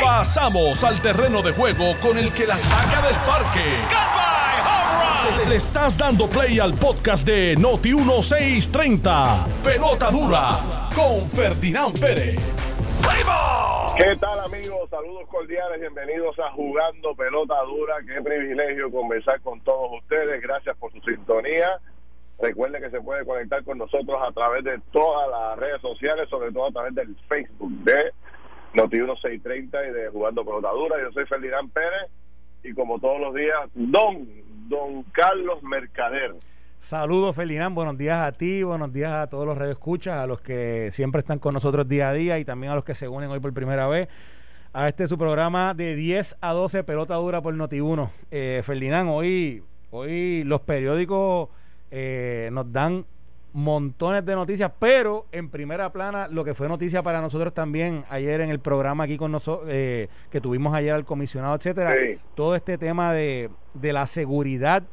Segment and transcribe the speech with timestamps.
[0.00, 3.64] Pasamos al terreno de juego con el que la saca del parque.
[5.48, 9.46] Le estás dando play al podcast de Noti 1630.
[9.64, 12.38] Pelota dura con Ferdinand Pérez.
[13.96, 14.88] ¿Qué tal amigos?
[14.90, 17.96] Saludos cordiales, bienvenidos a Jugando Pelota Dura.
[18.06, 20.40] Qué privilegio conversar con todos ustedes.
[20.42, 21.78] Gracias por su sintonía.
[22.38, 26.52] Recuerden que se puede conectar con nosotros a través de todas las redes sociales, sobre
[26.52, 28.12] todo a través del Facebook de
[28.74, 30.96] Noti1630 y de Jugando Pelota Dura.
[31.02, 32.10] Yo soy Ferdinand Pérez
[32.62, 34.28] y como todos los días, Don,
[34.68, 36.34] Don Carlos Mercader.
[36.78, 37.74] Saludos, Ferdinand.
[37.74, 41.38] Buenos días a ti, buenos días a todos los radioescuchas, a los que siempre están
[41.38, 43.86] con nosotros día a día y también a los que se unen hoy por primera
[43.86, 44.08] vez
[44.72, 48.10] a este su programa de 10 a 12 Pelota Dura por Noti1.
[48.30, 51.48] Eh, Ferdinand, hoy, hoy los periódicos
[51.90, 53.04] eh, nos dan
[53.52, 58.40] montones de noticias, pero en primera plana lo que fue noticia para nosotros también ayer
[58.40, 61.94] en el programa aquí con nosotros eh, que tuvimos ayer al comisionado, etcétera,
[62.34, 64.84] todo este tema de, de la seguridad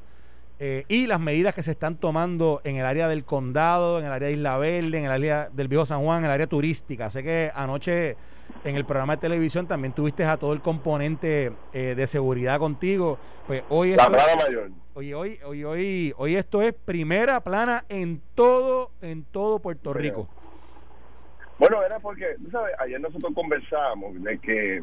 [0.59, 4.11] eh, y las medidas que se están tomando en el área del condado, en el
[4.11, 7.11] área de Isla Verde, en el área del Viejo San Juan, en el área turística.
[7.11, 8.17] Sé que anoche
[8.63, 13.17] en el programa de televisión también tuviste a todo el componente eh, de seguridad contigo.
[13.45, 14.69] Pues hoy la plana mayor.
[14.93, 20.27] Hoy, hoy, hoy, hoy, hoy esto es primera plana en todo, en todo Puerto Rico.
[21.59, 24.81] Bueno, era porque, tú sabes, ayer nosotros conversábamos de que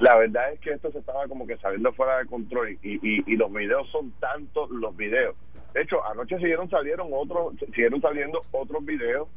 [0.00, 3.36] la verdad es que esto se estaba como que saliendo fuera de control y, y,
[3.36, 5.36] los videos son tantos los videos.
[5.74, 9.28] De hecho, anoche siguieron salieron otros, siguieron saliendo otros videos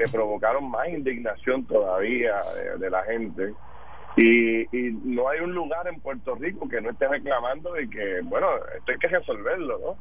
[0.00, 2.40] que provocaron más indignación todavía
[2.78, 3.52] de, la gente.
[4.16, 8.20] Y, y, no hay un lugar en Puerto Rico que no esté reclamando de que,
[8.22, 9.96] bueno, esto hay que resolverlo, ¿no?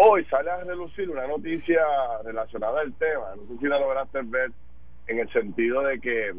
[0.00, 1.82] Hoy sale a relucir una noticia
[2.24, 4.50] relacionada al tema, no sé si la lograste ver,
[5.08, 6.30] en el sentido de que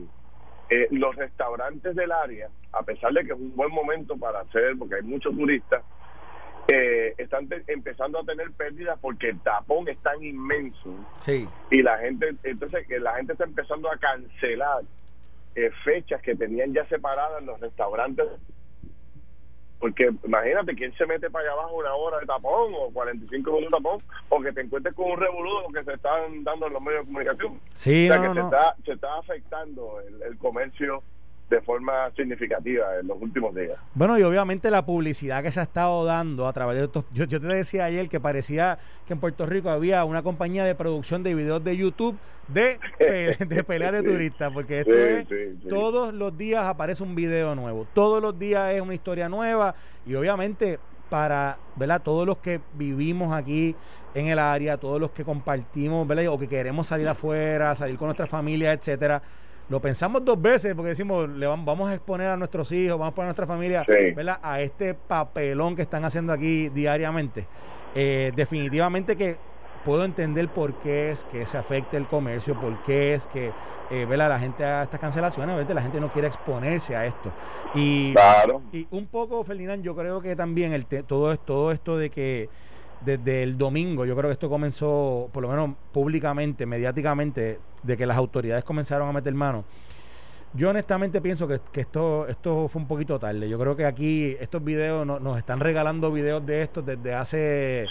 [0.71, 4.75] eh, los restaurantes del área, a pesar de que es un buen momento para hacer,
[4.79, 5.83] porque hay muchos turistas,
[6.67, 11.47] eh, están empezando a tener pérdidas porque el tapón es tan inmenso sí.
[11.69, 14.83] y la gente entonces que la gente está empezando a cancelar
[15.55, 18.27] eh, fechas que tenían ya separadas en los restaurantes
[19.79, 23.71] porque imagínate, ¿quién se mete para allá abajo una hora de tapón o 45 minutos
[23.71, 24.03] de tapón?
[24.29, 27.05] O que te encuentres con un revoludo que se están dando en los medios de
[27.05, 27.59] comunicación.
[27.73, 31.03] Sí, o sea, que Se, está, se está afectando el, el comercio
[31.49, 33.77] de forma significativa en los últimos días.
[33.93, 37.05] Bueno, y obviamente la publicidad que se ha estado dando a través de estos...
[37.13, 40.73] Yo, yo te decía ayer que parecía que en Puerto Rico había una compañía de
[40.73, 42.17] producción de videos de YouTube
[42.47, 42.79] de,
[43.47, 45.27] de peleas de turistas, porque esto es,
[45.69, 49.75] todos los días aparece un video nuevo, todos los días es una historia nueva
[50.05, 50.79] y obviamente
[51.09, 52.01] para ¿verdad?
[52.01, 53.75] todos los que vivimos aquí
[54.15, 56.27] en el área, todos los que compartimos ¿verdad?
[56.27, 59.21] o que queremos salir afuera, salir con nuestra familia, etcétera
[59.69, 63.09] lo pensamos dos veces porque decimos, le vamos, a exponer a nuestros hijos, vamos a
[63.09, 63.85] exponer a nuestra familia
[64.41, 67.47] a este papelón que están haciendo aquí diariamente.
[67.95, 69.37] Eh, definitivamente que
[69.85, 73.51] puedo entender por qué es que se afecte el comercio, por qué es que
[73.91, 77.31] eh, la gente haga estas cancelaciones, la gente no quiere exponerse a esto.
[77.75, 78.13] Y,
[78.71, 82.49] y un poco, Ferdinand, yo creo que también el todo, todo esto de que
[83.01, 88.05] desde el domingo, yo creo que esto comenzó, por lo menos públicamente, mediáticamente, de que
[88.05, 89.65] las autoridades comenzaron a meter mano.
[90.55, 93.49] Yo honestamente pienso que, esto, esto fue un poquito tarde.
[93.49, 97.85] Yo creo que aquí estos videos nos están regalando videos de estos desde hace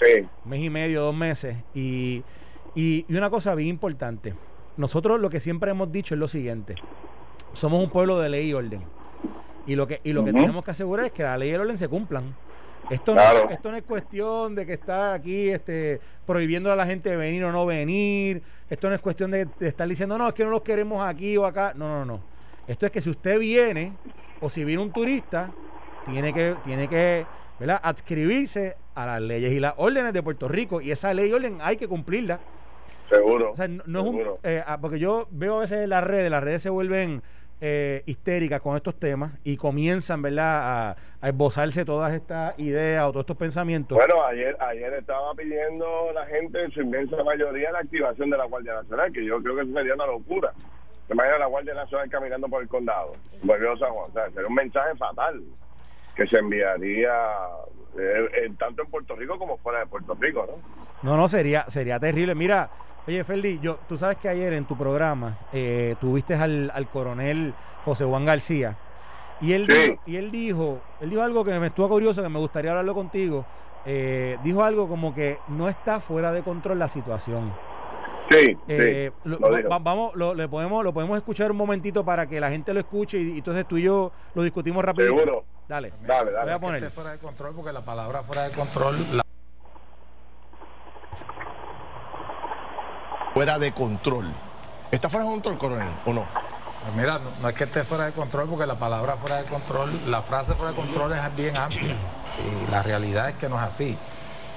[0.47, 1.59] mes y medio, dos meses.
[1.75, 2.23] Y,
[2.75, 4.33] y, una cosa bien importante.
[4.79, 6.77] Nosotros lo que siempre hemos dicho es lo siguiente.
[7.53, 8.81] Somos un pueblo de ley y orden.
[9.67, 11.61] Y lo que, y lo que tenemos que asegurar es que la ley y el
[11.61, 12.35] orden se cumplan.
[12.91, 17.11] Esto, no, esto no es cuestión de que está aquí este, prohibiendo a la gente
[17.11, 18.43] de venir o no venir.
[18.69, 21.47] Esto no es cuestión de, estar diciendo, no, es que no los queremos aquí o
[21.47, 21.73] acá.
[21.75, 22.21] No, no, no.
[22.67, 23.93] Esto es que si usted viene
[24.41, 25.51] o si viene un turista,
[26.05, 27.27] tiene que, tiene que
[27.59, 27.81] ¿verdad?
[27.83, 30.81] adscribirse a las leyes y las órdenes de Puerto Rico.
[30.81, 32.41] Y esa ley y orden hay que cumplirla.
[33.09, 33.53] Seguro.
[33.53, 34.23] O sea, no, es un.
[34.43, 37.23] Eh, ah, porque yo veo a veces en las redes, las redes se vuelven
[37.61, 43.23] eh, histéricas con estos temas y comienzan, ¿verdad?, a, esbozarse todas estas ideas o todos
[43.23, 43.97] estos pensamientos.
[43.97, 48.45] Bueno, ayer ayer estaba pidiendo la gente, en su inmensa mayoría, la activación de la
[48.45, 50.53] Guardia Nacional, que yo creo que eso sería una locura.
[51.11, 53.13] Imagina la Guardia Nacional caminando por el condado,
[53.47, 54.11] por San Juan.
[54.11, 55.43] O sería un mensaje fatal
[56.15, 57.13] que se enviaría
[57.99, 61.11] eh, tanto en Puerto Rico como fuera de Puerto Rico, ¿no?
[61.11, 62.35] No, no, sería, sería terrible.
[62.35, 62.71] Mira,
[63.07, 67.53] Oye, Ferdi, yo, tú sabes que ayer en tu programa eh, tuviste al, coronel
[67.85, 68.79] José Juan García
[69.43, 72.39] y él, dijo, y él dijo, él dijo algo que me estuvo curioso, que me
[72.39, 73.45] gustaría hablarlo contigo.
[73.85, 77.53] Eh, dijo algo como que no está fuera de control la situación.
[78.31, 79.11] Sí, eh,
[79.81, 83.21] vamos, lo, le podemos, lo podemos escuchar un momentito para que la gente lo escuche
[83.21, 85.09] y, entonces tú y yo lo discutimos rápido.
[85.09, 85.45] Seguro.
[85.69, 86.45] Dale, dale, dale.
[86.45, 86.91] Voy a poner.
[86.91, 88.97] fuera de control porque la palabra fuera de control.
[89.13, 89.25] La...
[93.35, 94.27] Fuera de control.
[94.91, 96.27] ¿Está fuera de control, coronel, o no?
[96.85, 99.91] Pues mira, no, es que esté fuera de control porque la palabra fuera de control,
[100.07, 101.97] la frase fuera de control es bien amplia
[102.39, 103.97] y la realidad es que no es así.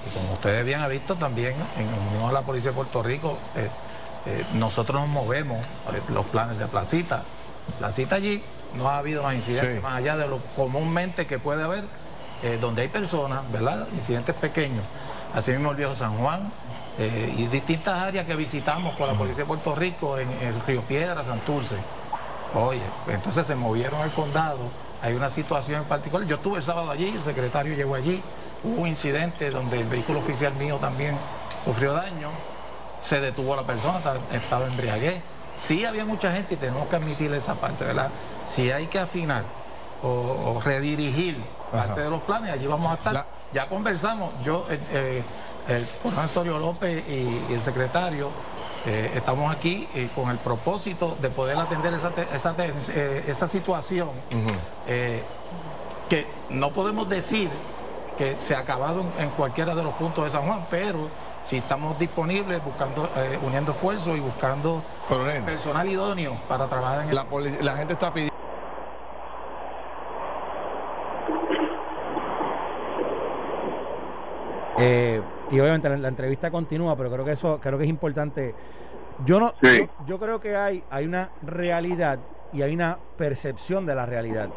[0.07, 3.37] Y como ustedes bien han visto también en unión a la Policía de Puerto Rico,
[3.55, 3.69] eh,
[4.25, 7.23] eh, nosotros nos movemos eh, los planes de placita.
[7.79, 8.41] Placita allí
[8.75, 11.83] no ha habido más incidentes, más allá de lo comúnmente que puede haber,
[12.61, 13.87] donde hay personas, ¿verdad?
[13.93, 14.83] Incidentes pequeños.
[15.33, 16.51] Así mismo el viejo San Juan,
[16.99, 21.23] y distintas áreas que visitamos con la Policía de Puerto Rico en, en Río Piedra,
[21.23, 21.75] Santurce.
[22.53, 24.59] Oye, entonces se movieron al condado,
[25.01, 26.27] hay una situación en particular.
[26.27, 28.21] Yo estuve el sábado allí, el secretario llegó allí,
[28.63, 31.15] hubo un incidente donde el vehículo oficial mío también
[31.65, 32.29] sufrió daño,
[33.01, 33.99] se detuvo la persona,
[34.31, 35.21] estaba embriaguez.
[35.59, 38.09] Sí había mucha gente y tenemos que admitir esa parte, ¿verdad?
[38.45, 39.43] Si hay que afinar
[40.03, 41.37] o, redirigir
[41.71, 43.25] parte de los planes, allí vamos a estar.
[43.53, 45.23] Ya conversamos, yo, eh, eh,
[45.67, 48.29] el coronel Antonio López y el secretario
[48.87, 54.09] eh, estamos aquí eh, con el propósito de poder atender esa, esa, eh, esa situación
[56.09, 57.49] que no podemos decir
[58.17, 61.09] que se ha acabado en, cualquiera de los puntos de San Juan, pero
[61.43, 63.09] si estamos disponibles buscando,
[63.45, 64.81] uniendo esfuerzos y buscando
[65.45, 67.25] personal idóneo para trabajar en la,
[67.61, 68.37] la gente está pidiendo
[75.51, 78.53] y obviamente la, entrevista continúa, pero creo que eso creo que es importante.
[79.25, 79.53] Yo no,
[80.05, 82.19] yo, creo que hay, hay una realidad
[82.53, 84.49] y hay una percepción de la realidad.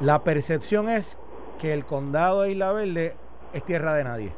[0.00, 1.18] La percepción es
[1.64, 3.16] que el condado de Isla Verde
[3.54, 4.32] es tierra de nadie.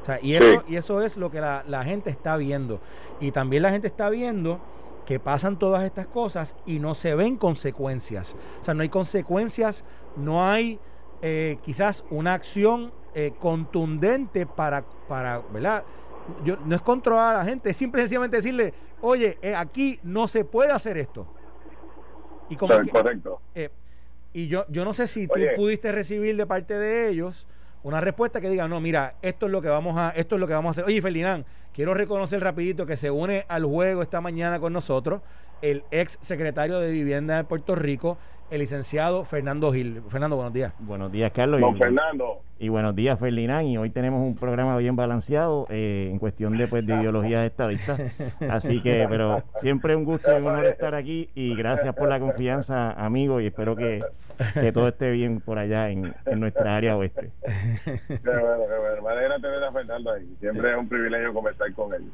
[0.00, 2.78] O sea, y, eso, y eso es lo que la, la gente está viendo.
[3.18, 4.60] Y también la gente está viendo
[5.06, 8.36] que pasan todas estas cosas y no se ven consecuencias.
[8.60, 9.82] O sea, no hay consecuencias,
[10.14, 10.78] no hay
[11.20, 15.82] eh, quizás una acción eh, contundente para, para, ¿verdad?
[16.44, 20.44] Yo, no es controlar a la gente, es simplemente decirle, oye, eh, aquí no se
[20.44, 21.26] puede hacer esto.
[22.48, 23.40] Y como correcto.
[24.34, 27.46] Y yo, yo no sé si tú pudiste recibir de parte de ellos
[27.84, 30.48] una respuesta que diga, no, mira, esto es lo que vamos a, esto es lo
[30.48, 30.84] que vamos a hacer.
[30.84, 35.22] Oye, Ferdinand, quiero reconocer rapidito que se une al juego esta mañana con nosotros
[35.62, 38.18] el ex secretario de Vivienda de Puerto Rico,
[38.54, 40.00] el licenciado Fernando Gil.
[40.08, 40.72] Fernando, buenos días.
[40.78, 41.60] Buenos días, Carlos.
[41.60, 42.40] Don Fernando.
[42.60, 43.66] Y buenos días, Ferdinand.
[43.66, 48.00] Y hoy tenemos un programa bien balanceado eh, en cuestión de, pues, de ideologías estadistas.
[48.48, 51.30] Así que, pero siempre un gusto y un honor estar aquí.
[51.34, 53.40] Y gracias por la confianza, amigo.
[53.40, 54.04] Y espero que,
[54.72, 57.32] todo esté bien por allá en, nuestra área oeste.
[57.44, 59.02] Qué bueno, qué bueno.
[59.02, 60.32] Me alegra tener a Fernando ahí.
[60.38, 62.04] Siempre es un privilegio conversar con él.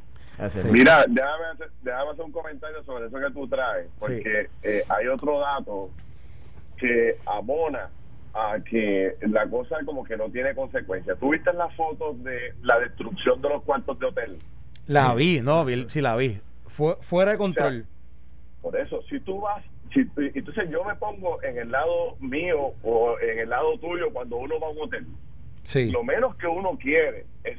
[0.72, 5.06] Mira, déjame hacer, déjame hacer un comentario sobre eso que tú traes, porque eh, hay
[5.06, 5.90] otro dato
[6.80, 7.90] que abona
[8.32, 11.18] a que la cosa como que no tiene consecuencias.
[11.18, 14.38] ¿Tú viste las fotos de la destrucción de los cuartos de hotel?
[14.86, 16.40] La vi, no, sí la vi.
[16.66, 17.86] Fue, fuera de control.
[18.62, 19.62] por eso, si tú vas,
[19.92, 24.36] si, entonces yo me pongo en el lado mío o en el lado tuyo cuando
[24.36, 25.06] uno va a un hotel.
[25.64, 25.90] Sí.
[25.90, 27.58] Lo menos que uno quiere es,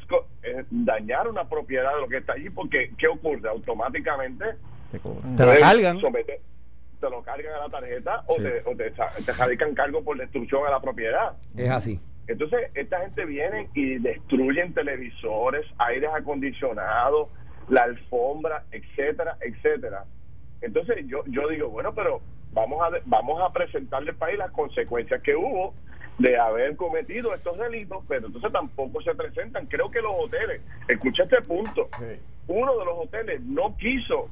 [0.70, 3.48] dañar una propiedad de lo que está allí porque ¿qué ocurre?
[3.48, 4.46] Automáticamente
[4.92, 6.02] te, la cargan
[7.02, 10.70] te lo cargan a la tarjeta o, te, o te, radican cargo por destrucción a
[10.70, 11.34] la propiedad.
[11.58, 12.00] Es así.
[12.28, 17.30] Entonces, esta gente viene y destruyen televisores, aires acondicionados,
[17.68, 20.06] la alfombra, etcétera, etcétera.
[20.62, 22.22] Entonces, yo, yo digo, bueno, pero
[22.54, 25.74] vamos a, vamos a presentarle al país las consecuencias que hubo
[26.20, 29.66] de haber cometido estos delitos, pero entonces tampoco se presentan.
[29.66, 31.90] Creo que los hoteles, escucha este punto,
[32.48, 34.30] uno de los hoteles no quiso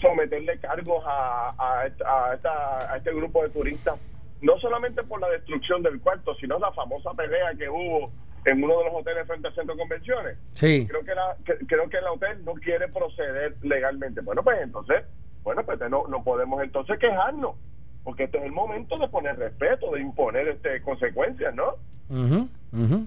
[0.00, 3.98] someterle cargos a, a, este grupo de turistas,
[4.40, 8.10] no solamente por la destrucción del cuarto, sino la famosa pelea que hubo
[8.44, 10.38] en uno de los hoteles frente al centro de convenciones.
[10.52, 10.86] Sí.
[10.88, 11.36] Creo que, la,
[11.66, 14.20] creo que el hotel no quiere proceder legalmente.
[14.20, 15.04] Bueno, pues entonces,
[15.42, 17.56] bueno, pues no, no podemos entonces quejarnos,
[18.04, 21.76] porque este es el momento de poner respeto, de imponer este consecuencias, ¿no?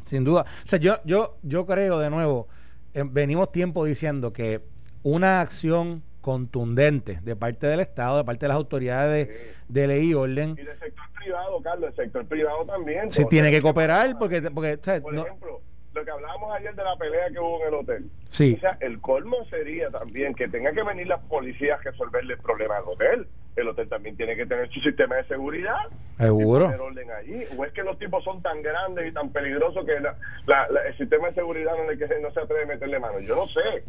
[0.06, 0.42] sin duda.
[0.64, 2.48] O sea, yo, yo, yo creo de nuevo,
[2.94, 4.62] eh, venimos tiempo diciendo que
[5.04, 9.30] una acción contundente de parte del Estado, de parte de las autoridades
[9.68, 10.52] de, ley y orden.
[10.52, 13.12] Y del sector privado, Carlos, el sector privado también.
[13.12, 14.42] Se tiene que cooperar porque...
[14.42, 15.62] porque Por ejemplo,
[15.94, 18.10] lo que hablábamos ayer de la pelea que hubo en el hotel.
[18.30, 18.54] Sí.
[18.58, 22.40] O sea, el colmo sería también que tenga que venir las policías a resolverle el
[22.40, 23.28] problema al hotel.
[23.58, 25.88] El hotel también tiene que tener su sistema de seguridad.
[26.18, 26.68] Seguro.
[26.68, 27.44] orden allí.
[27.58, 31.34] O es que los tipos son tan grandes y tan peligrosos que el sistema de
[31.34, 33.20] seguridad no, le, no se atreve a meterle mano.
[33.20, 33.84] Yo no sé.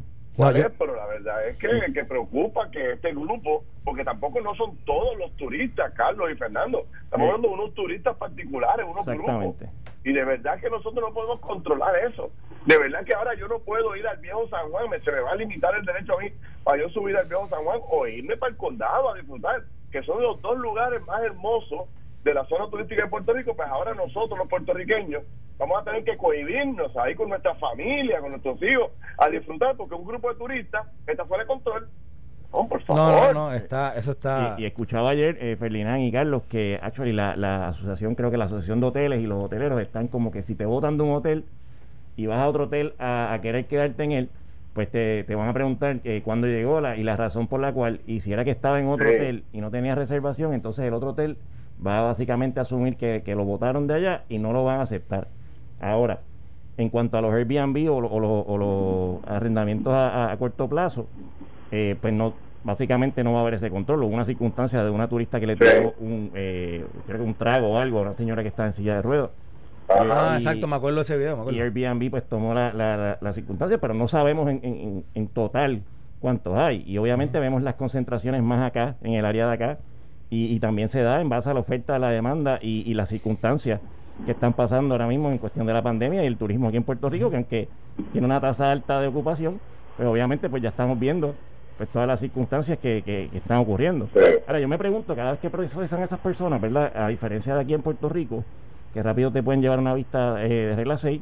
[0.78, 5.16] Pero la verdad es que, que preocupa que este grupo, porque tampoco no son todos
[5.18, 9.56] los turistas, Carlos y Fernando, estamos hablando de unos turistas particulares, unos grupos.
[10.04, 12.30] Y de verdad que nosotros no podemos controlar eso.
[12.66, 15.20] De verdad que ahora yo no puedo ir al viejo San Juan, me, se me
[15.20, 16.30] va a limitar el derecho a mí
[16.64, 20.02] para yo subir al viejo San Juan o irme para el condado a disfrutar, que
[20.02, 21.88] son los dos lugares más hermosos
[22.24, 25.22] de la zona turística de Puerto Rico, pues ahora nosotros los puertorriqueños
[25.58, 29.94] vamos a tener que cohibirnos ahí con nuestra familia, con nuestros hijos, a disfrutar, porque
[29.94, 31.88] un grupo de turistas está fuera de control.
[32.52, 33.34] No, por favor.
[33.34, 34.56] No, no, está, eso está.
[34.58, 38.44] Y, escuchaba ayer, eh, Ferdinand y Carlos, que actually la, la asociación, creo que la
[38.44, 41.44] asociación de hoteles y los hoteleros están como que si te botan de un hotel
[42.16, 44.28] y vas a otro hotel a, querer quedarte en él,
[44.74, 47.72] pues te, te van a preguntar eh, cuándo llegó la, y la razón por la
[47.72, 50.94] cual, y si era que estaba en otro hotel y no tenía reservación, entonces el
[50.94, 51.36] otro hotel
[51.84, 55.28] va básicamente a asumir que, lo votaron de allá y no lo van a aceptar.
[55.80, 56.20] Ahora,
[56.76, 61.06] en cuanto a los Airbnb o, o, los arrendamientos a, corto plazo,
[61.70, 62.34] eh, pues no
[62.64, 64.04] básicamente no va a haber ese control.
[64.04, 67.72] Hubo una circunstancia de una turista que le dio un, eh, creo que un trago
[67.72, 69.30] o algo a una señora que está en silla de ruedas.
[69.88, 71.50] Ah, exacto, me acuerdo de ese video.
[71.50, 75.82] Y Airbnb pues tomó la, la, la, circunstancia, pero no sabemos en, en, en, total
[76.20, 76.82] cuántos hay.
[76.86, 79.78] Y obviamente vemos las concentraciones más acá, en el área de acá,
[80.34, 83.80] y, también se da en base a la oferta, a la demanda y, las circunstancias
[84.24, 86.84] que están pasando ahora mismo en cuestión de la pandemia y el turismo aquí en
[86.84, 87.68] Puerto Rico, que aunque
[88.12, 89.60] tiene una tasa alta de ocupación,
[89.96, 91.34] pues obviamente pues ya estamos viendo
[91.76, 94.08] pues todas las circunstancias que, que, están ocurriendo.
[94.46, 96.92] Ahora yo me pregunto, cada vez que procesan esas personas, ¿verdad?
[96.96, 98.42] A diferencia de aquí en Puerto Rico,
[98.94, 101.20] que rápido te pueden llevar una vista eh, de regla 6,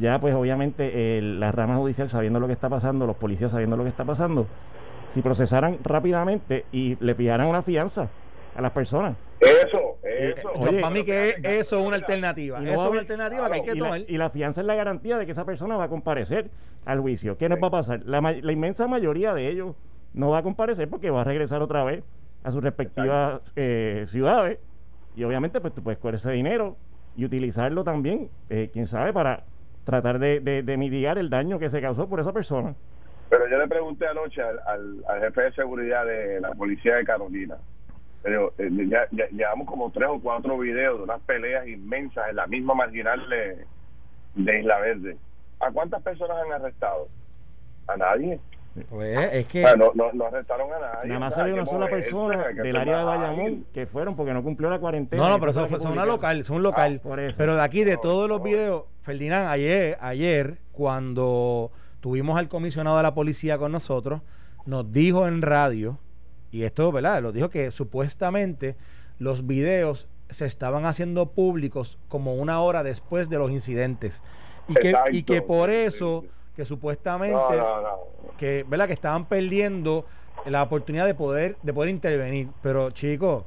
[0.00, 3.84] ya pues obviamente la rama judicial sabiendo lo que está pasando, los policías sabiendo lo
[3.84, 4.46] que está pasando,
[5.10, 8.08] si procesaran rápidamente y le fijaran una fianza,
[8.58, 9.16] a las personas.
[9.38, 10.52] Eso, eso.
[10.52, 12.58] para mí que eso es una alternativa.
[12.58, 14.00] eso es una alternativa que hay que tomar.
[14.00, 16.50] y la fianza es la garantía de que esa persona va a comparecer
[16.84, 17.38] al juicio.
[17.38, 18.02] ¿Qué nos va a pasar?
[18.04, 19.76] La, la, inmensa mayoría de ellos
[20.12, 22.02] no va a comparecer porque va a regresar otra vez
[22.42, 24.58] a sus respectivas eh, ciudades.
[25.14, 26.76] Y obviamente, pues tú puedes coger ese dinero
[27.16, 29.44] y utilizarlo también, eh, quién sabe, para
[29.84, 32.74] tratar de, de, mitigar el daño que se causó por esa persona.
[33.30, 34.58] Pero yo le pregunté anoche al,
[35.06, 37.56] al jefe de seguridad de la policía de Carolina
[38.22, 42.46] pero eh, ya, llevamos como tres o cuatro videos de unas peleas inmensas en la
[42.46, 45.16] misma marginal de, Isla Verde.
[45.60, 47.08] ¿A cuántas personas han arrestado?
[47.86, 48.38] A nadie.
[48.90, 49.62] Pues es que.
[49.76, 51.08] no, no, arrestaron a nadie.
[51.08, 54.70] Nada más salió una sola persona del área de Bayamón que fueron porque no cumplió
[54.70, 55.22] la cuarentena.
[55.22, 57.00] No, no, pero eso fue una local, son local.
[57.04, 62.98] Ah, pero de aquí, de todos los videos, Ferdinand, ayer, ayer, cuando tuvimos al comisionado
[62.98, 64.20] de la policía con nosotros,
[64.66, 65.98] nos dijo en radio
[66.50, 67.22] y esto, ¿verdad?
[67.22, 68.76] Lo dijo que supuestamente
[69.18, 74.22] los videos se estaban haciendo públicos como una hora después de los incidentes.
[74.68, 76.24] Y que, y que por eso,
[76.54, 77.38] que supuestamente,
[78.36, 78.86] que, ¿verdad?
[78.86, 80.04] Que estaban perdiendo
[80.44, 82.48] la oportunidad de poder, de poder intervenir.
[82.62, 83.44] Pero, chicos,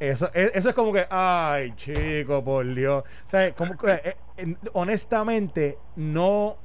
[0.00, 3.04] eso, e, eso es como que, ay, chico, por Dios.
[3.04, 6.56] O sea, como que, eh, eh, honestamente, no,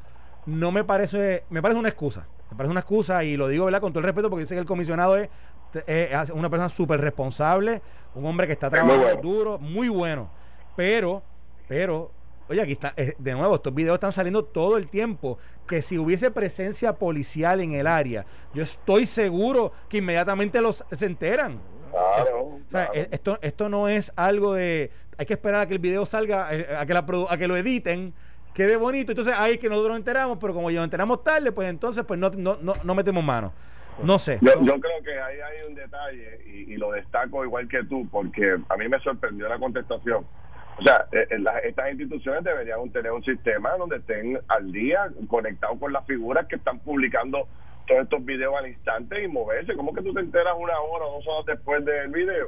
[0.45, 2.27] no me parece, me parece una excusa.
[2.49, 3.81] Me parece una excusa y lo digo, ¿verdad?
[3.81, 5.29] Con todo el respeto, porque sé que el comisionado es
[5.85, 7.81] es una persona súper responsable,
[8.15, 10.29] un hombre que está trabajando duro, muy bueno.
[10.75, 11.21] Pero,
[11.67, 12.11] pero,
[12.47, 15.37] oye, aquí está, eh, de nuevo, estos videos están saliendo todo el tiempo.
[15.67, 21.05] Que si hubiese presencia policial en el área, yo estoy seguro que inmediatamente los se
[21.05, 21.59] enteran.
[21.93, 24.91] o sea, eh, esto, esto no es algo de.
[25.17, 27.57] Hay que esperar a que el video salga, eh, a que, la, a que lo
[27.57, 28.13] editen
[28.53, 29.11] quede bonito.
[29.11, 32.19] Entonces ahí que nosotros nos enteramos, pero como ya nos enteramos tarde, pues entonces pues
[32.19, 33.53] no, no, no, no metemos mano.
[34.03, 34.39] No sé.
[34.41, 38.57] Yo, yo creo que ahí hay un detalle y, lo destaco igual que tú, porque
[38.69, 40.25] a mí me sorprendió la contestación.
[40.77, 45.77] O sea, eh, eh, estas instituciones deberían tener un sistema donde estén al día conectados
[45.77, 47.47] con las figuras que están publicando
[47.85, 49.75] todos estos videos al instante y moverse.
[49.75, 52.47] ¿Cómo que tú te enteras una hora o dos horas después del video?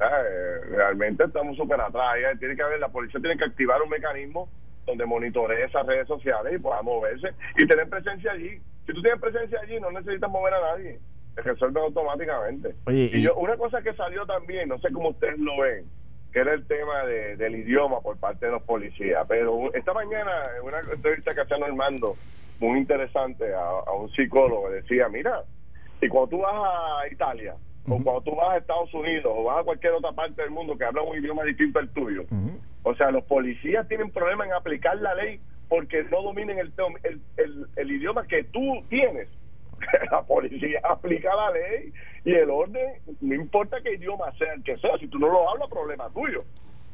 [0.00, 2.16] Eh, realmente estamos súper atrás.
[2.38, 4.48] Tiene que haber, la policía tiene que activar un mecanismo
[4.86, 8.60] donde monitoree esas redes sociales y pueda moverse y tener presencia allí.
[8.86, 10.98] Si tú tienes presencia allí, no necesitas mover a nadie.
[11.34, 12.74] Se resuelve automáticamente.
[12.88, 15.84] y, yo, una cosa que salió también, no sé cómo ustedes lo ven,
[16.32, 19.24] que era el tema de, del idioma por parte de los policías.
[19.28, 22.16] Pero esta mañana, en una entrevista que hacía Normando,
[22.60, 25.42] muy interesante, a, un psicólogo, decía: Mira,
[26.00, 27.54] y cuando tú vas a Italia,
[27.88, 30.76] o cuando tú vas a Estados Unidos, o vas a cualquier otra parte del mundo
[30.76, 32.24] que habla un idioma distinto al tuyo,
[32.84, 36.72] o sea, los policías tienen problemas en aplicar la ley porque no dominen el,
[37.02, 39.28] el, el, idioma que tú tienes.
[40.10, 41.92] la policía aplica la ley
[42.24, 42.86] y el orden,
[43.20, 46.44] no importa qué idioma sea el que sea, si tú no lo hablas, problema tuyo.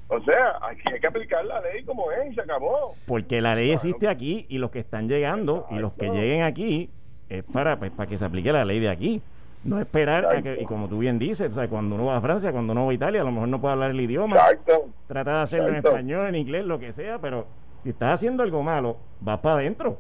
[0.09, 2.95] O sea, aquí hay que aplicar la ley como es y se acabó.
[3.07, 6.91] Porque la ley existe aquí y los que están llegando y los que lleguen aquí
[7.29, 9.23] es para, pues, para que se aplique la ley de aquí.
[9.63, 12.21] No esperar a que, y como tú bien dices, o sea, cuando uno va a
[12.21, 14.37] Francia, cuando uno va a Italia, a lo mejor no puede hablar el idioma.
[14.37, 14.89] Exacto.
[15.07, 17.47] Trata de hacerlo en español, en inglés, lo que sea, pero
[17.83, 19.99] si estás haciendo algo malo, vas para adentro.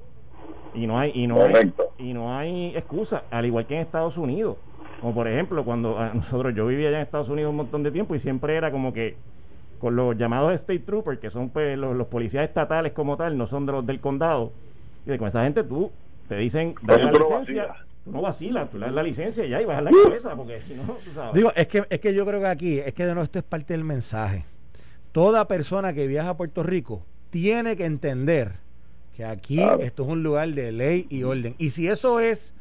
[0.75, 4.17] Y no hay y no hay, y no hay excusa, al igual que en Estados
[4.17, 4.57] Unidos.
[5.01, 7.91] Como por ejemplo, cuando a nosotros yo vivía allá en Estados Unidos un montón de
[7.91, 9.17] tiempo y siempre era como que
[9.79, 13.47] con los llamados state troopers, que son pues, los, los policías estatales como tal, no
[13.47, 14.53] son de los del condado.
[15.07, 15.91] Y de con esa gente tú
[16.29, 17.75] te dicen, dale la licencia.
[18.11, 20.61] Tú no vacilas, tú le das la licencia y ya y bajas la cabeza, porque
[20.61, 21.35] si no, tú sabes.
[21.35, 23.45] Digo, es que, es que yo creo que aquí, es que de nuevo esto es
[23.45, 24.45] parte del mensaje.
[25.13, 28.53] Toda persona que viaja a Puerto Rico tiene que entender
[29.17, 29.81] que aquí Claro.
[29.81, 31.55] esto es un lugar de ley y orden.
[31.59, 32.55] Y si eso es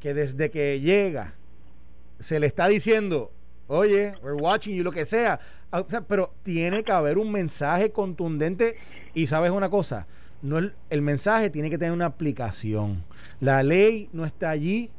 [0.00, 1.34] que desde que llega
[2.18, 3.30] se le está diciendo,
[3.68, 5.38] oye, we're watching you, lo que sea,
[5.70, 8.76] ah, o sea, pero tiene que haber un mensaje contundente
[9.14, 10.06] y sabes una cosa,
[10.42, 13.04] no el, el mensaje tiene que tener una aplicación.
[13.40, 14.90] La ley no está allí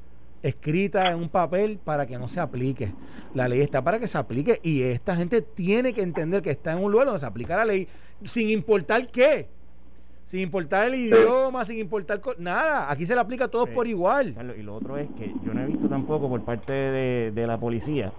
[0.42, 2.94] escrita en un papel para que no se aplique.
[3.34, 6.72] La ley está para que se aplique y esta gente tiene que entender que está
[6.74, 7.88] en un lugar donde se aplica la ley
[8.26, 9.50] sin importar qué.
[10.26, 12.92] Sin importar el idioma, sin importar nada.
[12.92, 13.76] Aquí se le aplica a todos Sí.
[13.76, 14.34] por igual.
[14.36, 17.48] Carlos, y lo otro es que yo no he visto tampoco por parte de, de
[17.48, 18.14] la policía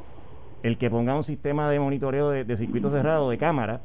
[0.63, 3.81] el que ponga un sistema de monitoreo de, de circuito cerrado de cámara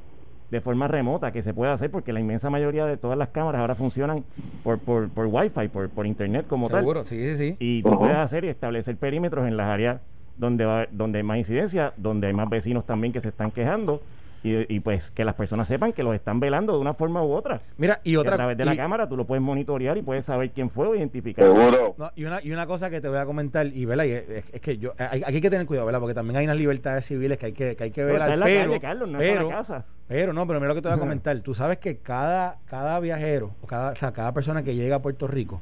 [0.51, 3.61] de forma remota que se pueda hacer porque la inmensa mayoría de todas las cámaras
[3.61, 4.23] ahora funcionan
[4.63, 7.05] por, por, por wifi, por, por internet como Seguro, tal.
[7.05, 7.55] sí, sí, sí.
[7.59, 7.99] Y tú Ujú.
[7.99, 10.01] puedes hacer y establecer perímetros en las áreas
[10.37, 14.01] donde, va, donde hay más incidencia, donde hay más vecinos también que se están quejando
[14.43, 17.31] y, y pues que las personas sepan que los están velando de una forma u
[17.31, 17.61] otra.
[17.77, 20.25] Mira, y Que otra a través de la cámara tú lo puedes monitorear y puedes
[20.25, 21.43] saber quién fue o identificar.
[21.43, 21.95] Seguro.
[21.97, 24.03] No, y, una, y una cosa que te voy a comentar, y ¿verdad?
[24.03, 25.99] Y es, es que yo, hay- aquí hay que tener cuidado, ¿verdad?
[25.99, 28.39] Porque también hay unas libertades civiles que hay que, que, hay que Pero velar.
[28.43, 29.85] Pero, calle, Carlos, no es pero, para casa.
[30.07, 31.37] Pero no, pero mira lo que te voy a comentar.
[31.39, 35.01] Tú sabes que cada, cada viajero, o cada, o sea, cada persona que llega a
[35.01, 35.61] Puerto Rico,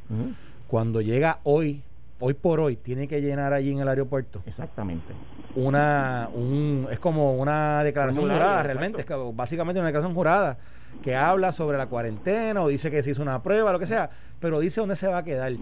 [0.67, 1.81] cuando llega hoy,
[2.19, 5.13] hoy por hoy, tiene que llenar allí en el aeropuerto Exactamente.
[5.55, 8.79] una, un, es como una declaración Formulario, jurada, exacto.
[8.79, 10.57] realmente, es básicamente una declaración jurada
[11.01, 14.09] que habla sobre la cuarentena o dice que se hizo una prueba, lo que sea,
[14.39, 15.53] pero dice dónde se va a quedar.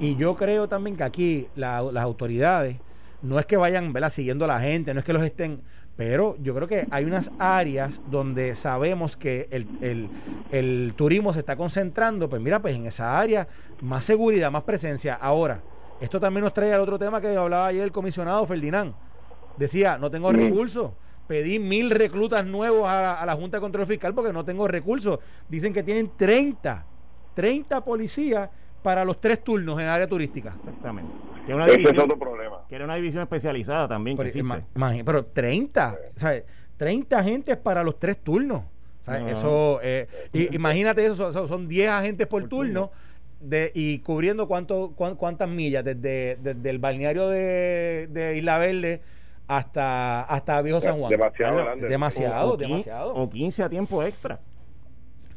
[0.00, 2.76] Y yo creo también que aquí la- las autoridades
[3.22, 4.10] no es que vayan ¿verdad?
[4.10, 5.62] siguiendo a la gente, no es que los estén,
[5.96, 10.08] pero yo creo que hay unas áreas donde sabemos que el, el-
[10.52, 13.48] el turismo se está concentrando, pues mira, pues en esa área
[13.82, 15.14] más seguridad, más presencia.
[15.14, 15.60] Ahora,
[16.00, 18.94] esto también nos trae al otro tema que hablaba ayer el comisionado Ferdinand.
[19.56, 20.92] Decía, no tengo recursos.
[21.26, 25.18] Pedí mil reclutas nuevos a, a la Junta de Control Fiscal porque no tengo recursos.
[25.48, 26.86] Dicen que tienen 30,
[27.34, 28.48] 30 policías
[28.82, 30.54] para los tres turnos en el área turística.
[30.58, 31.10] Exactamente.
[31.46, 32.58] Que una es división, otro problema.
[32.68, 34.38] que era una división especializada también que Pero,
[34.74, 36.44] imagi- pero 30, ¿sabes?
[36.76, 38.62] 30 agentes para los tres turnos.
[39.02, 39.22] ¿sabes?
[39.22, 39.28] No.
[39.28, 42.90] Eso, eh, y- imagínate eso, son- son, son 10 agentes por, Por turno.
[43.40, 49.00] De, y cubriendo cuánto, cuán- cuántas millas desde, desde el balneario de, de Isla Verde
[49.46, 51.08] hasta, hasta Viejo San Juan.
[51.10, 51.88] Demasiado grande.
[51.88, 53.14] Demasiado, o, demasiado.
[53.14, 54.40] o 15 a tiempo extra.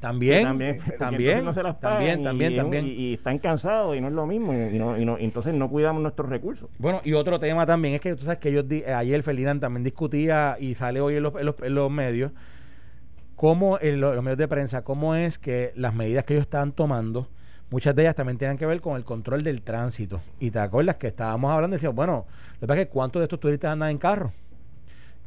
[0.02, 2.86] También, también, también, entonces no se las pagan también, y- también, y, también.
[2.88, 4.52] Y, y están cansados y no es lo mismo.
[4.54, 6.70] Y, no, y no- y entonces no cuidamos nuestros recursos.
[6.80, 9.62] Bueno, y otro tema también es que tú sabes que ellos di- eh, ayer Ferdinand
[9.62, 12.32] también discutía y sale hoy en los, en los- en los medios,
[13.36, 16.72] cómo en los, los medios de prensa, cómo es que las medidas que ellos estaban
[16.72, 17.28] tomando,
[17.70, 20.22] muchas de ellas también tienen que ver con el control del tránsito.
[20.40, 23.20] Y te acuerdas que estábamos hablando y decíamos, bueno, lo que pasa es que cuántos
[23.22, 24.34] de estos turistas andan en carro.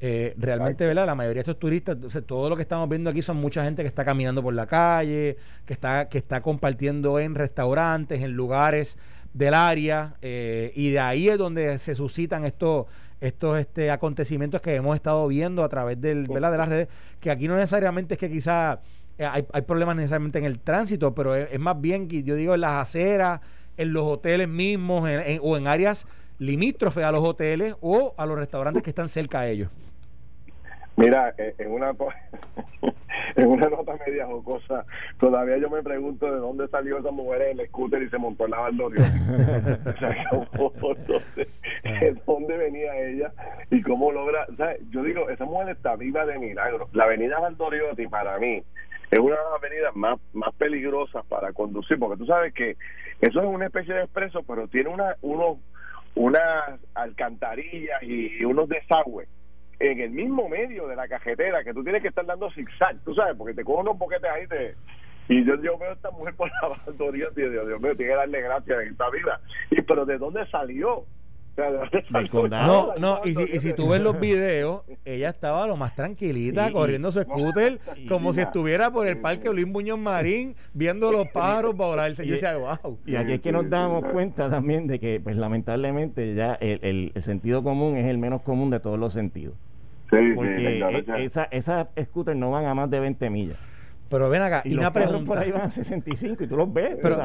[0.00, 1.06] Eh, realmente, ¿verdad?
[1.06, 3.64] La mayoría de estos turistas, o sea, todo lo que estamos viendo aquí son mucha
[3.64, 8.32] gente que está caminando por la calle, que está, que está compartiendo en restaurantes, en
[8.32, 8.98] lugares
[9.32, 12.86] del área, eh, y de ahí es donde se suscitan estos
[13.20, 16.52] estos este, acontecimientos que hemos estado viendo a través del, ¿verdad?
[16.52, 16.88] de las redes,
[17.20, 18.80] que aquí no necesariamente es que quizá
[19.16, 22.34] eh, hay, hay problemas necesariamente en el tránsito, pero es, es más bien que yo
[22.34, 23.40] digo en las aceras,
[23.78, 26.06] en los hoteles mismos, en- en- o en áreas
[26.38, 29.70] limítrofes a los hoteles o a los restaurantes que están cerca a ellos.
[30.96, 31.90] Mira, eh, en una
[33.36, 34.84] en una nota media jocosa,
[35.18, 38.44] todavía yo me pregunto de dónde salió esa mujer en el scooter y se montó
[38.44, 39.10] en la Valdoriotti.
[39.88, 41.48] o sea, ¿cómo- dónde,
[41.82, 43.32] de dónde venía ella
[43.70, 44.80] y cómo logra, ¿sabes?
[44.90, 46.88] Yo digo, esa mujer está viva de milagro.
[46.92, 48.62] La avenida Valdoriotti para mí
[49.10, 52.76] es una de las avenidas más, más peligrosas para conducir, porque tú sabes que
[53.20, 55.58] eso es una especie de expreso, pero tiene una, unos,
[56.14, 59.28] unas alcantarillas y unos desagües
[59.80, 63.14] en el mismo medio de la cajetera que tú tienes que estar dando zigzag, tú
[63.14, 64.74] sabes, porque te cogen unos boquetes ahí te,
[65.28, 68.12] y yo, yo veo a esta mujer por la bandoría y digo, Dios mío, tiene
[68.12, 69.40] que darle gracias en esta vida.
[69.70, 71.04] Y pero ¿de dónde salió?
[72.10, 72.94] del condado.
[72.98, 76.72] No, no, y si, y si tú ves los videos, ella estaba lo más tranquilita,
[76.72, 81.76] corriendo su scooter, como si estuviera por el parque Olín Buñón Marín, viendo los pájaros
[81.76, 82.24] volarse.
[82.24, 82.98] Y, yo decía, wow.
[83.06, 87.22] Y aquí es que nos damos cuenta también de que, pues lamentablemente, ya el, el,
[87.22, 89.54] sentido común es el menos común de todos los sentidos.
[90.10, 93.58] Sí, Porque e, esa, esas scooters no van a más de 20 millas.
[94.14, 95.26] Pero ven acá, y, una pregunta.
[95.26, 96.98] por ahí van a 65 y tú los ves.
[97.02, 97.18] Pero,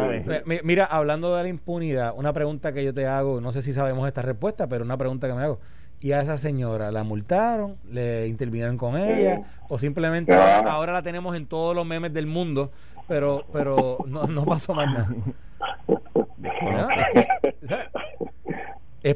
[0.63, 4.07] Mira, hablando de la impunidad, una pregunta que yo te hago, no sé si sabemos
[4.07, 5.59] esta respuesta, pero una pregunta que me hago.
[5.99, 7.77] ¿Y a esa señora la multaron?
[7.91, 9.43] ¿Le intervinieron con ella?
[9.67, 12.71] ¿O simplemente ahora la tenemos en todos los memes del mundo,
[13.07, 15.09] pero pero no, no pasó más nada?
[17.61, 17.69] Es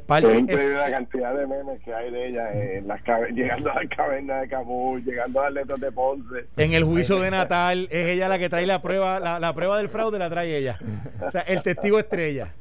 [0.06, 0.38] parte.
[0.38, 3.02] increíble la cantidad de memes que hay de ella en las
[3.34, 6.46] llegando a la caverna de Cabul, llegando a letras de Ponce.
[6.58, 9.89] En el juicio de Natal es ella la que trae la prueba, la, prueba del
[9.89, 10.80] fraude la trae ella.
[11.22, 12.54] O sea, el testigo estrella.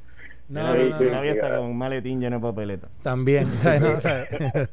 [0.48, 2.88] No, no, no, no, está con un maletín lleno de papeleta.
[3.02, 3.80] También, ¿sabes?
[3.80, 4.28] No, ¿sabes?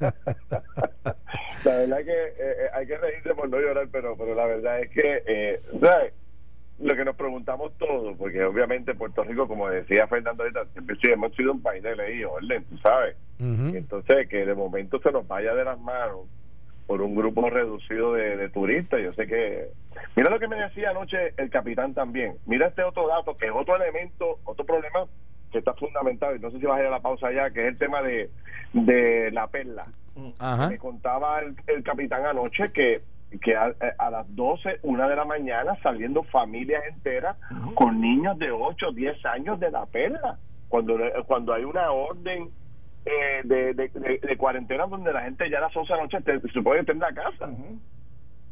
[1.63, 4.45] la verdad es que eh, eh, hay que reírse por no llorar, pero, pero la
[4.45, 6.11] verdad es que, eh, ¿sabes?
[6.79, 11.35] Lo que nos preguntamos todos, porque obviamente Puerto Rico, como decía Fernando ahorita, siempre hemos
[11.35, 13.17] sido un país de ley y orden, tú sabes.
[13.39, 16.27] Entonces, que de momento se nos vaya de las manos
[16.87, 19.01] por un grupo reducido de, turistas.
[19.01, 19.67] Yo sé que.
[20.15, 22.35] Mira lo que me decía anoche el capitán también.
[22.45, 25.05] Mira este otro dato, que es otro elemento, otro problema
[25.51, 26.35] que está fundamental.
[26.35, 28.01] Y no sé si vas a ir a la pausa ya, que es el tema
[28.01, 28.29] de,
[28.73, 29.87] de la perla.
[30.67, 33.01] Me contaba el capitán anoche que
[33.41, 33.73] que a,
[34.09, 37.37] las 12, una de la mañana saliendo familias enteras
[37.75, 42.49] con niños de 8, 10 años de la perla, cuando, cuando hay una orden
[43.05, 46.61] eh, de, de, cuarentena donde la gente ya a las 11 de la noche se
[46.61, 47.49] puede estar en la casa.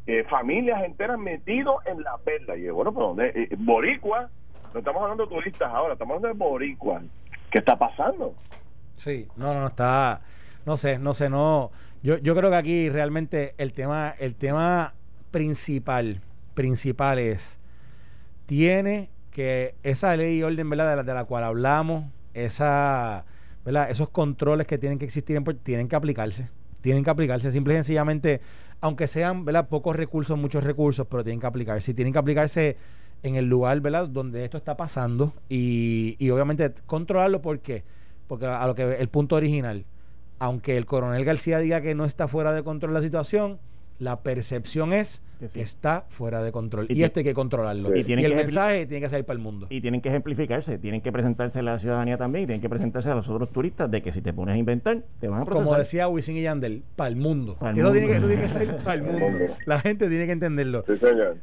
[0.07, 2.55] Eh, familias enteras metidos en la perla.
[2.55, 3.27] Y bueno, pero ¿dónde?
[3.35, 4.29] Eh, boricua,
[4.73, 7.01] no estamos hablando de turistas ahora, estamos hablando de boricua.
[7.51, 8.33] ¿Qué está pasando?
[8.95, 10.21] Sí, no, no, está,
[10.67, 11.71] no sé, no sé, no
[12.03, 14.93] yo, yo creo que aquí realmente el tema, el tema
[15.31, 16.19] principal,
[16.55, 17.57] principal es,
[18.45, 20.89] tiene que esa ley y orden, ¿verdad?
[20.89, 23.25] De la, de la cual hablamos, esa,
[23.63, 23.89] ¿verdad?
[23.89, 26.49] Esos controles que tienen que existir, tienen que aplicarse.
[26.81, 27.49] Tienen que aplicarse.
[27.51, 28.41] Simple y sencillamente,
[28.81, 29.69] aunque sean, ¿verdad?
[29.69, 31.91] Pocos recursos, muchos recursos, pero tienen que aplicarse.
[31.91, 32.77] Y tienen que aplicarse
[33.23, 34.07] en el lugar, ¿verdad?
[34.07, 35.33] Donde esto está pasando.
[35.49, 37.83] Y, y obviamente controlarlo, ¿por qué?
[38.27, 39.85] Porque a lo que el punto original
[40.39, 43.59] aunque el coronel García diga que no está fuera de control la situación,
[43.99, 45.23] la percepción es
[45.53, 46.87] que, está fuera de control.
[46.89, 47.95] Y, esto hay que controlarlo.
[47.95, 49.67] Y, el mensaje tiene que salir para el mundo.
[49.69, 53.09] Y tienen que ejemplificarse, tienen que presentarse a la ciudadanía también, y tienen que presentarse
[53.09, 55.65] a los otros turistas de que si te pones a inventar, te van a procesar.
[55.65, 57.57] Como decía Wisin y Yandel, para el mundo.
[57.75, 59.55] Eso tiene que, salir para el mundo.
[59.65, 60.83] La gente tiene que entenderlo.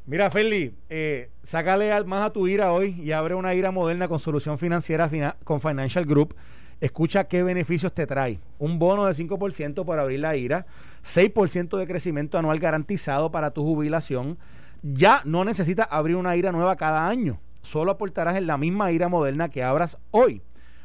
[0.06, 4.18] Mira, Feli, eh, sácale más a tu ira hoy y abre una ira moderna con
[4.18, 5.10] solución financiera
[5.44, 6.34] con Financial Group
[6.80, 8.38] Escucha qué beneficios te trae.
[8.58, 10.66] Un bono de 5% para abrir la IRA,
[11.04, 14.38] 6% de crecimiento anual garantizado para tu jubilación.
[14.82, 17.40] Ya no necesitas abrir una IRA nueva cada año.
[17.62, 20.42] Solo aportarás en la misma IRA moderna que abras hoy.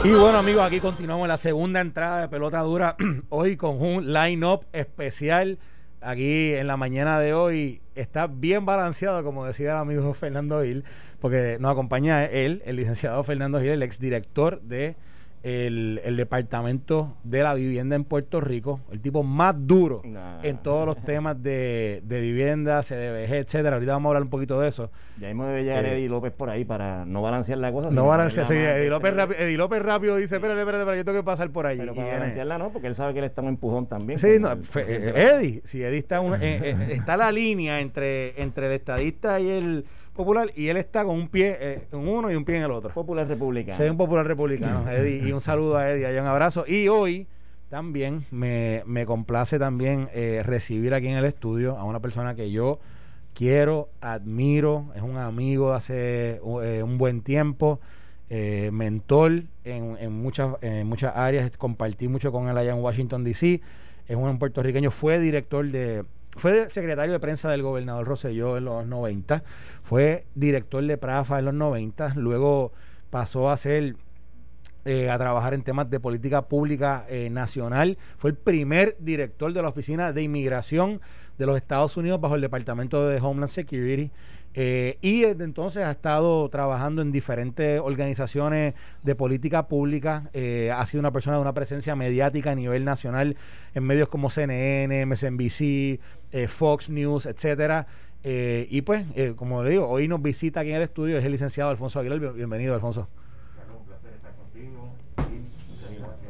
[0.05, 2.95] Y bueno amigos, aquí continuamos la segunda entrada de Pelota Dura,
[3.29, 5.59] hoy con un line-up especial.
[5.99, 10.85] Aquí en la mañana de hoy está bien balanceado, como decía el amigo Fernando Gil,
[11.19, 14.95] porque nos acompaña él, el licenciado Fernando Gil, el exdirector de
[15.43, 20.01] el, el, departamento de la vivienda en Puerto Rico, el tipo más duro
[20.43, 23.75] en todos los temas de, de vivienda, CDBG, etcétera.
[23.75, 24.91] Ahorita vamos a hablar un poquito de eso.
[25.19, 27.89] Ya mismo debe llegar eh, Eddie López por ahí para no balancear la cosa.
[27.89, 31.19] No balancear, sí, Eddie López, rápido, Eddie López rápido dice, espérate, espérate, espérate, yo tengo
[31.19, 31.77] que pasar por ahí.
[31.77, 34.19] Pero para balancearla no, porque él sabe que él está un empujón también.
[34.19, 38.73] Sí, no, Eddie, si Eddie está, un, eh, eh, está la línea entre, entre el
[38.73, 39.85] estadista y el
[40.21, 42.71] popular y él está con un pie eh, en uno y un pie en el
[42.71, 42.91] otro.
[42.93, 43.75] Popular republicano.
[43.75, 45.27] Sí, un popular republicano, Eddie.
[45.27, 46.63] Y un saludo a Eddie, un abrazo.
[46.67, 47.27] Y hoy
[47.69, 52.51] también me, me complace también eh, recibir aquí en el estudio a una persona que
[52.51, 52.79] yo
[53.33, 57.79] quiero, admiro, es un amigo de hace eh, un buen tiempo,
[58.71, 63.59] mentor en, en, muchas, en muchas áreas, compartí mucho con él allá en Washington, D.C.,
[64.07, 66.05] es un puertorriqueño, fue director de
[66.37, 69.43] fue secretario de prensa del gobernador Rosselló en los 90,
[69.83, 72.71] fue director de Prafa en los 90, luego
[73.09, 73.95] pasó a ser
[74.83, 77.99] eh, a trabajar en temas de política pública eh, nacional.
[78.17, 81.01] Fue el primer director de la Oficina de Inmigración
[81.37, 84.09] de los Estados Unidos bajo el Departamento de Homeland Security.
[84.53, 90.29] Eh, y desde entonces ha estado trabajando en diferentes organizaciones de política pública.
[90.33, 93.37] Eh, ha sido una persona de una presencia mediática a nivel nacional
[93.73, 95.99] en medios como CNN, MSNBC,
[96.31, 97.87] eh, Fox News, etcétera.
[98.23, 101.69] y pues, como le digo, hoy nos visita aquí en el estudio es el licenciado
[101.69, 102.19] Alfonso Aguilar.
[102.33, 103.09] Bienvenido, Alfonso.
[103.79, 104.93] Un placer estar contigo.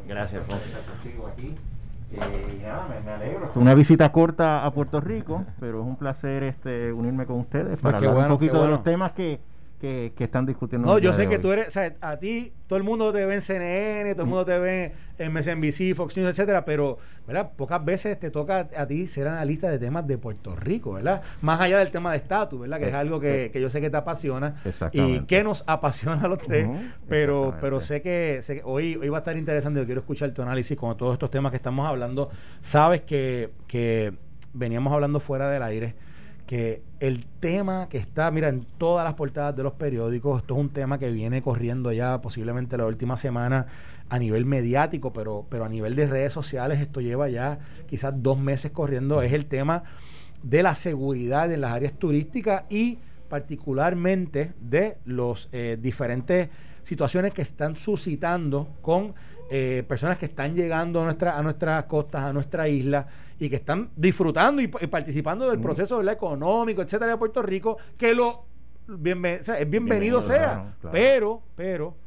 [0.08, 1.71] Gracias, Alfonso.
[2.14, 3.52] Eh, me, alegro.
[3.56, 7.98] Una visita corta a Puerto Rico, pero es un placer este unirme con ustedes para
[7.98, 9.40] pues hablar un poquito de los temas que,
[9.82, 10.88] que, están discutiendo.
[10.88, 13.34] No, yo sé que tú eres, o sea, a ti todo el mundo te ve
[13.34, 17.52] en CNN, todo el mundo te ve en MSNBC, Fox News, etcétera, pero ¿verdad?
[17.56, 21.24] pocas veces te toca a ti ser analista de temas de Puerto Rico, ¿verdad?
[21.42, 22.80] Más allá del tema de estatus, ¿verdad?
[22.80, 24.56] Que es algo que, que, yo sé que te apasiona
[24.92, 26.70] y que nos apasiona a los tres,
[27.10, 30.32] pero pero sé que, sé que, hoy, hoy va a estar interesante, yo quiero escuchar
[30.32, 32.30] tu análisis con todos estos temas que estamos hablando.
[32.62, 34.14] Sabes que, que
[34.54, 35.96] veníamos hablando fuera del aire
[36.52, 40.60] que el tema que está, mira, en todas las portadas de los periódicos, esto es
[40.60, 43.68] un tema que viene corriendo ya posiblemente la última semana
[44.10, 48.38] a nivel mediático, pero, pero a nivel de redes sociales esto lleva ya quizás dos
[48.38, 49.84] meses corriendo, es el tema
[50.44, 52.98] de la seguridad en las áreas turísticas y
[53.30, 56.50] particularmente de los eh, diferentes
[56.82, 59.14] situaciones que están suscitando con
[59.54, 63.06] eh, personas que están llegando a, nuestra, a nuestras costas, a nuestra isla
[63.38, 68.46] y que están disfrutando y, participando del proceso económico, etcétera, de Puerto Rico, que lo
[68.88, 71.98] es bienvenido, sea, pero, pero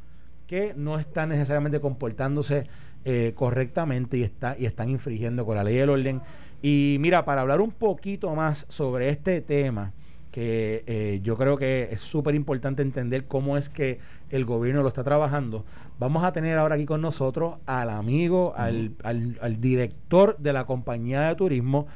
[0.47, 2.63] que no están necesariamente comportándose
[3.03, 6.23] eh, correctamente y, está, y están infringiendo con la ley del orden.
[6.63, 9.93] Y mira, para hablar un poquito más sobre este tema,
[10.35, 14.89] que eh, yo creo que es súper importante entender cómo es que el gobierno lo
[14.89, 15.63] está trabajando.
[15.97, 21.21] Vamos a tener ahora aquí con nosotros al amigo, al, al, director de la compañía
[21.21, 21.87] de turismo,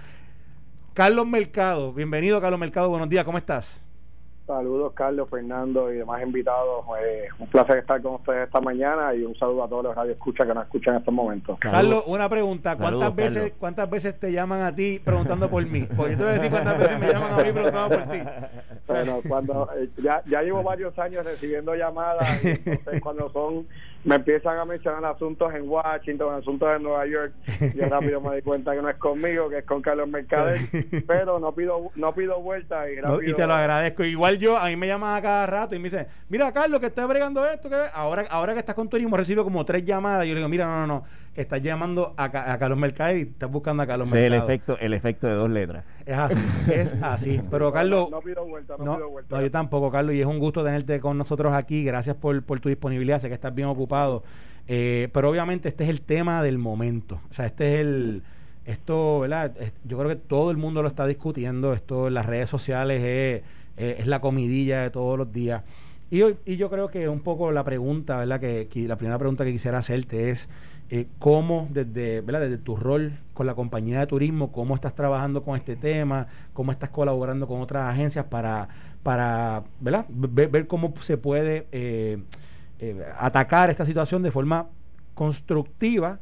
[0.93, 1.91] Carlos Mercado.
[1.91, 2.87] Bienvenido, Carlos Mercado.
[2.87, 3.88] Buenos días, ¿cómo estás?
[4.49, 6.83] Saludos, Carlos, Fernando y demás invitados.
[7.03, 10.47] Eh, un placer estar con ustedes esta mañana y un saludo a todos los radioescuchas
[10.47, 11.59] que nos escuchan en estos momentos.
[11.59, 12.75] Carlos, una pregunta.
[12.75, 15.87] ¿Cuántas veces cuántas veces te llaman a ti preguntando por mí?
[15.95, 18.19] Porque yo te voy a decir cuántas veces me llaman a mí preguntando por ti.
[18.87, 23.67] Bueno, cuando eh, ya, ya llevo varios años recibiendo llamadas y entonces cuando son
[24.03, 27.33] me empiezan a mencionar asuntos en Washington, asuntos en Nueva York,
[27.75, 30.59] yo rápido me di cuenta que no es conmigo, que es con Carlos Mercader,
[31.07, 34.03] pero no pido no pido vuelta y y te lo agradezco.
[34.03, 36.87] Igual yo, a mí me llaman a cada rato y me dicen, mira Carlos, que
[36.87, 40.29] estoy bregando esto, que ahora, ahora que estás con turismo recibo como tres llamadas, y
[40.29, 41.03] yo le digo, mira, no, no, no,
[41.41, 44.93] estás llamando a, a Carlos Mercader y estás buscando a Carlos sí, el efecto, el
[44.93, 45.85] efecto de dos letras.
[46.05, 46.39] Es así,
[46.71, 47.41] es así.
[47.51, 48.09] Pero Carlos...
[48.11, 49.35] No, pido vuelta, no, pido vuelta.
[49.35, 51.83] No, yo tampoco, Carlos, y es un gusto tenerte con nosotros aquí.
[51.83, 54.23] Gracias por, por tu disponibilidad, sé que estás bien ocupado.
[54.67, 57.21] Eh, pero obviamente este es el tema del momento.
[57.29, 58.23] O sea, este es el...
[58.65, 59.55] Esto, ¿verdad?
[59.85, 61.73] Yo creo que todo el mundo lo está discutiendo.
[61.73, 63.41] Esto en las redes sociales es,
[63.77, 65.63] es, la comidilla de todos los días.
[66.11, 68.39] Y, y yo creo que un poco la pregunta, ¿verdad?
[68.39, 70.49] Que, la primera pregunta que quisiera hacerte es
[70.89, 75.75] eh, cómo desde, tu rol con la compañía de turismo, cómo estás trabajando con este
[75.75, 78.69] tema, cómo estás colaborando con otras agencias para,
[79.03, 80.05] para ¿verdad?
[80.09, 82.17] Ver, cómo se puede eh,
[82.79, 84.67] eh, atacar esta situación de forma
[85.13, 86.19] constructiva,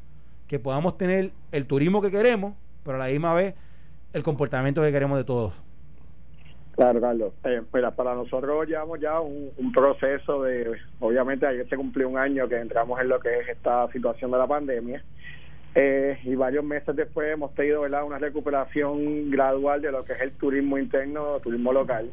[0.48, 3.56] que podamos tener el turismo que queremos, pero a la misma vez
[4.12, 5.54] el comportamiento que queremos de todos.
[6.78, 7.34] Claro, Carlos.
[7.44, 12.56] Eh, para nosotros llevamos ya un, proceso de, obviamente ayer se cumplió un año que
[12.56, 15.04] entramos en lo que es esta situación de la pandemia
[15.74, 18.04] eh, y varios meses después hemos tenido ¿verdad?
[18.04, 22.12] una recuperación gradual de lo que es el turismo interno, turismo local.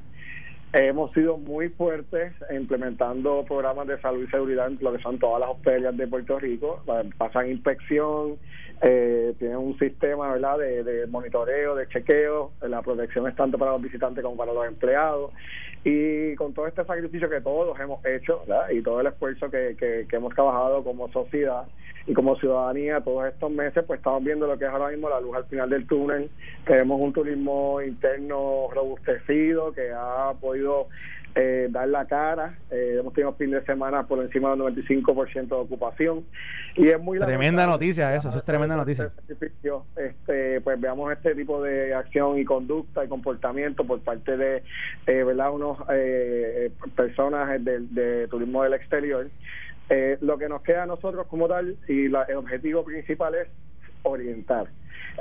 [0.72, 5.40] Hemos sido muy fuertes implementando programas de salud y seguridad en lo que son todas
[5.40, 6.82] las hospederías de Puerto Rico.
[7.18, 8.38] Pasan inspección,
[8.82, 10.58] eh, tienen un sistema ¿verdad?
[10.58, 12.52] De, monitoreo, de chequeo.
[12.62, 15.32] La protección es tanto para los visitantes como para los empleados.
[15.84, 20.06] Y con todo este sacrificio que todos hemos hecho y todo el esfuerzo que, que,
[20.08, 21.64] que hemos trabajado como sociedad
[22.06, 25.20] y como ciudadanía todos estos meses, pues estamos viendo lo que es ahora mismo la
[25.20, 26.30] luz al final del túnel.
[26.66, 30.88] Tenemos un turismo interno robustecido que ha podido
[31.34, 32.58] eh, dar la cara.
[32.70, 36.24] Eh, hemos tenido fin de semana por encima del 95% de ocupación.
[36.76, 39.10] Y es muy Tremenda noticia eso, eso es tremenda noticia.
[39.96, 44.62] Este, pues veamos este tipo de acción y conducta y comportamiento por parte de
[45.06, 49.28] eh, verdad unos eh, personas de turismo del exterior.
[49.90, 53.48] Eh, lo que nos queda a nosotros como tal y el objetivo principal es
[54.04, 54.68] orientar.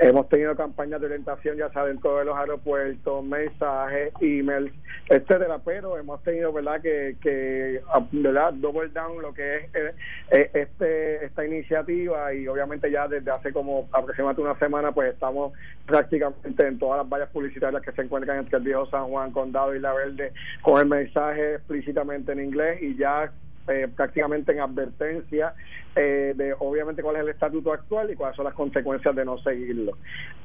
[0.02, 4.74] Hemos tenido campañas de orientación ya sea dentro de los aeropuertos, mensajes, emails,
[5.08, 9.94] etcétera, pero hemos tenido, ¿verdad?, que, que ¿verdad?, double down lo que es eh,
[10.32, 15.54] eh, este esta iniciativa y obviamente ya desde hace como aproximadamente una semana pues estamos
[15.86, 19.76] prácticamente en todas las vallas publicitarias que se encuentran entre el viejo San Juan, Condado
[19.76, 23.32] y La Verde con el mensaje explícitamente en inglés y ya
[23.68, 25.54] eh, prácticamente en advertencia
[25.96, 29.38] eh, de obviamente cuál es el estatuto actual y cuáles son las consecuencias de no
[29.38, 29.92] seguirlo.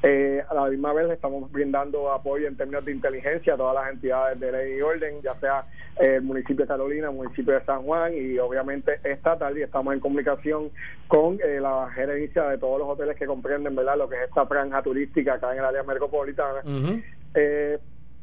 [0.02, 3.94] Eh, a la misma vez estamos brindando apoyo en términos de inteligencia a todas las
[3.94, 5.64] entidades de ley y orden, ya sea
[5.96, 10.00] el municipio de Carolina, el municipio de San Juan y obviamente estatal y estamos en
[10.00, 10.70] comunicación
[11.06, 14.82] con la gerencia de todos los hoteles que comprenden verdad lo que es esta franja
[14.82, 16.60] turística acá en el área metropolitana.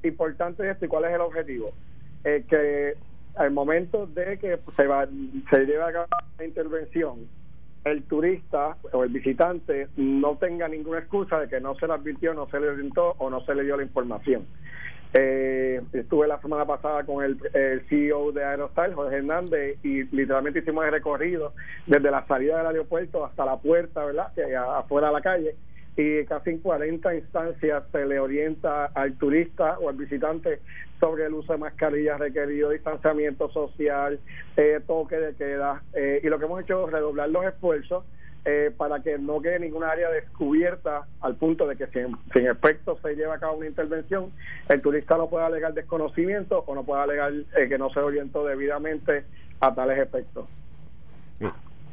[0.03, 1.71] importante esto y cuál es el objetivo.
[2.23, 2.95] que
[3.37, 5.07] al momento de que se, va,
[5.49, 7.27] se lleve a cabo la intervención,
[7.83, 12.33] el turista o el visitante no tenga ninguna excusa de que no se le advirtió,
[12.33, 14.45] no se le orientó o no se le dio la información.
[15.13, 17.39] Eh, estuve la semana pasada con el,
[17.87, 21.53] CEO de Aerostar, Jorge Hernández, y literalmente hicimos el recorrido
[21.85, 24.33] desde la salida del aeropuerto hasta la puerta, ¿verdad?
[24.33, 25.55] Que afuera de la calle
[25.97, 30.59] y casi en 40 instancias se le orienta al turista o al visitante
[30.99, 34.19] sobre el uso de mascarillas requerido, distanciamiento social,
[34.57, 35.83] eh, toque de queda.
[35.93, 38.03] Eh, y lo que hemos hecho es redoblar los esfuerzos
[38.43, 41.99] eh, para que no quede ninguna área descubierta al punto de que si
[42.33, 44.31] sin efecto se lleva a cabo una intervención,
[44.69, 49.23] el turista no pueda alegar desconocimiento o no pueda alegar que no se orientó debidamente
[49.61, 50.47] a tales efectos.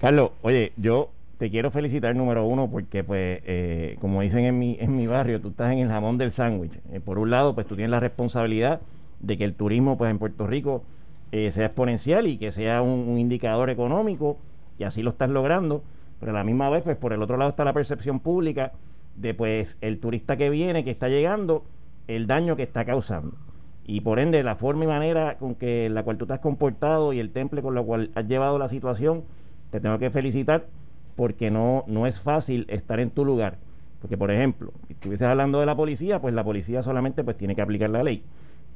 [0.00, 1.10] Carlos, oye, yo
[1.42, 5.40] te quiero felicitar número uno porque pues eh, como dicen en mi, en mi barrio,
[5.40, 6.78] tú estás en el jamón del sándwich.
[6.92, 8.80] Eh, por un lado pues tú tienes la responsabilidad
[9.18, 10.84] de que el turismo pues en Puerto Rico
[11.32, 14.38] eh, sea exponencial y que sea un, indicador económico
[14.78, 15.82] y así lo estás logrando,
[16.20, 18.70] pero a la misma vez pues por el otro lado está la percepción pública
[19.16, 21.64] de pues el turista que viene, que está llegando,
[22.06, 23.34] el daño que está causando.
[23.84, 27.12] Y por ende la forma y manera con que la cual tú te has comportado
[27.12, 29.24] y el temple con lo cual has llevado la situación,
[29.72, 30.66] te tengo que felicitar
[31.16, 33.58] porque no, no es fácil estar en tu lugar.
[34.00, 37.54] Porque, por ejemplo, si estuvieses hablando de la policía, pues la policía solamente pues tiene
[37.54, 38.24] que aplicar la ley.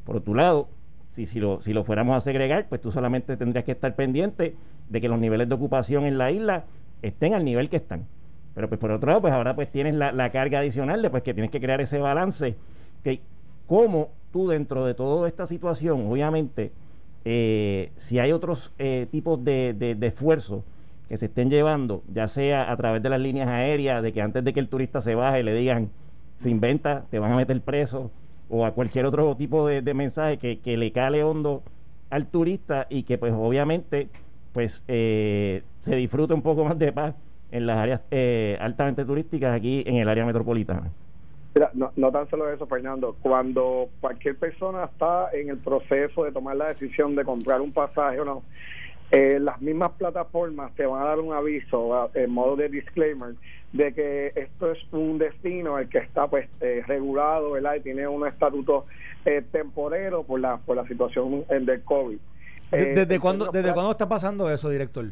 [0.05, 0.69] Por otro lado,
[1.11, 4.55] si, si, lo, si lo fuéramos a segregar, pues tú solamente tendrías que estar pendiente
[4.89, 6.65] de que los niveles de ocupación en la isla
[7.03, 8.05] estén al nivel que están.
[8.55, 11.35] Pero pues por otro lado, pues ahora pues tienes la, carga adicional de pues que
[11.35, 12.55] tienes que crear ese balance.
[13.03, 13.21] Que
[13.67, 16.71] cómo tú dentro de toda esta situación, obviamente,
[17.25, 20.63] eh, si hay otros eh, tipos de, de, de esfuerzos
[21.09, 24.45] que se estén llevando, ya sea a través de las líneas aéreas, de que antes
[24.45, 25.91] de que el turista se baje le digan,
[26.37, 28.11] se inventa, te van a meter preso,
[28.49, 31.63] o a cualquier otro tipo de, mensaje que, le cale hondo
[32.11, 34.09] al turista y que pues obviamente
[34.53, 37.15] pues eh, se disfrute un poco más de paz
[37.51, 40.91] en las áreas eh, altamente turísticas aquí en el área metropolitana.
[41.55, 43.17] Mira, no, no tan solo eso, Fernando.
[43.23, 48.21] Cuando cualquier persona está en el proceso de tomar la decisión de comprar un pasaje
[48.21, 48.43] o no,
[49.11, 53.35] eh, las mismas plataformas te van a dar un aviso en modo de disclaimer
[53.73, 57.75] de que esto es un destino el que está pues eh, regulado ¿verdad?
[57.77, 58.87] y tiene un estatuto
[59.25, 62.19] eh, temporero por la por la situación del COVID.
[62.71, 65.07] ¿Desde, cuándo, ¿Desde cuándo está pasando eso, director?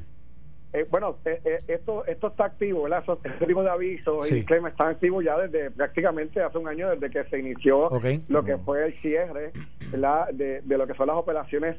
[0.75, 3.05] Eh, bueno, eh, eh, esto esto está activo, ¿verdad?
[3.23, 7.11] Este tipo de avisos y disclaimer están activos ya desde prácticamente hace un año, desde
[7.11, 7.91] que se inició
[8.27, 9.53] lo que fue el cierre
[9.93, 10.31] ¿verdad?
[10.33, 11.77] De, de lo que son las operaciones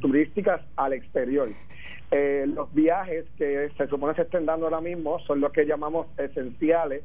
[0.00, 1.48] turísticas al exterior.
[2.46, 7.02] los viajes que se supone se estén dando ahora mismo son los que llamamos esenciales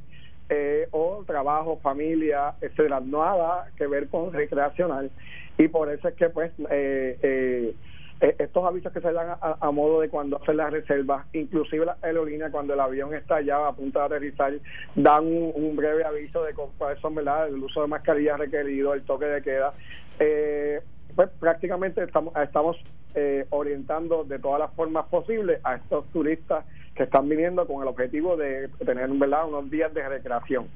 [0.91, 5.09] o trabajo, familia, etcétera, nada que ver con recreacional
[5.57, 7.73] y por eso es que pues eh,
[8.21, 11.97] eh, estos avisos que se dan a, modo de cuando hacen las reservas, inclusive la
[12.01, 14.53] aerolínea cuando el avión está ya a punto de aterrizar,
[14.95, 17.49] dan un, breve aviso de cuáles son ¿verdad?
[17.49, 19.73] el uso de mascarillas requerido, el toque de queda.
[20.19, 20.81] Eh,
[21.13, 22.77] pues prácticamente estamos, estamos
[23.15, 26.65] eh, orientando de todas las formas posibles a estos turistas
[26.95, 29.47] que están viniendo con el objetivo de tener ¿verdad?
[29.47, 30.67] unos días de recreación.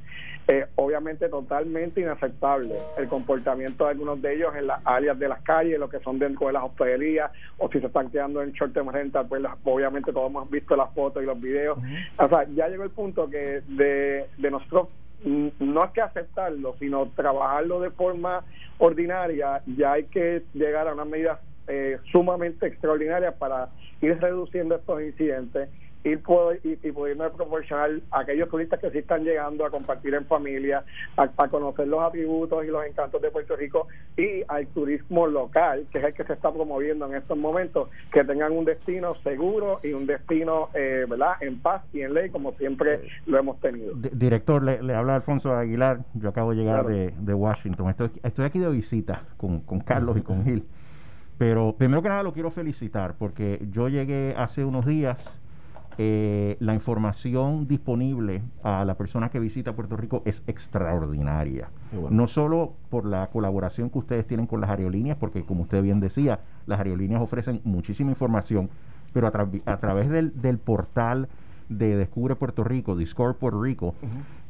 [0.47, 5.41] Eh, obviamente totalmente inaceptable el comportamiento de algunos de ellos en las áreas de las
[5.43, 8.73] calles, lo que son dentro de las hospederías, o si se están quedando en short
[8.73, 11.77] term rental, pues obviamente todos hemos visto las fotos y los videos.
[12.17, 14.87] O sea, ya llegó el punto que de, de nosotros
[15.23, 18.43] no hay que aceptarlo, sino trabajarlo de forma
[18.79, 23.69] ordinaria, ya hay que llegar a una medida eh, sumamente extraordinaria para
[24.01, 25.69] ir reduciendo estos incidentes
[26.03, 30.83] y, y, poderme proporcionar a aquellos turistas que sí están llegando a compartir en familia,
[31.17, 35.97] a, conocer los atributos y los encantos de Puerto Rico y al turismo local, que
[35.97, 39.91] es el que se está promoviendo en estos momentos, que tengan un destino seguro y
[39.91, 43.93] un destino, eh, ¿verdad?, en paz y en ley, como siempre lo hemos tenido.
[43.95, 48.69] director, le, habla Alfonso Aguilar, yo acabo de llegar de, Washington, estoy, estoy aquí de
[48.69, 50.65] visita con, con Carlos y con Gil.
[51.37, 55.39] Pero primero que nada lo quiero felicitar porque yo llegué hace unos días
[56.01, 61.71] eh, la información disponible a la persona que visita Puerto Rico es extraordinaria.
[62.09, 65.99] No solo por la colaboración que ustedes tienen con las aerolíneas, porque como usted bien
[65.99, 68.69] decía, las aerolíneas ofrecen muchísima información,
[69.11, 71.27] pero a, través del, portal
[71.67, 73.93] de Descubre Puerto Rico, Discover Puerto Rico,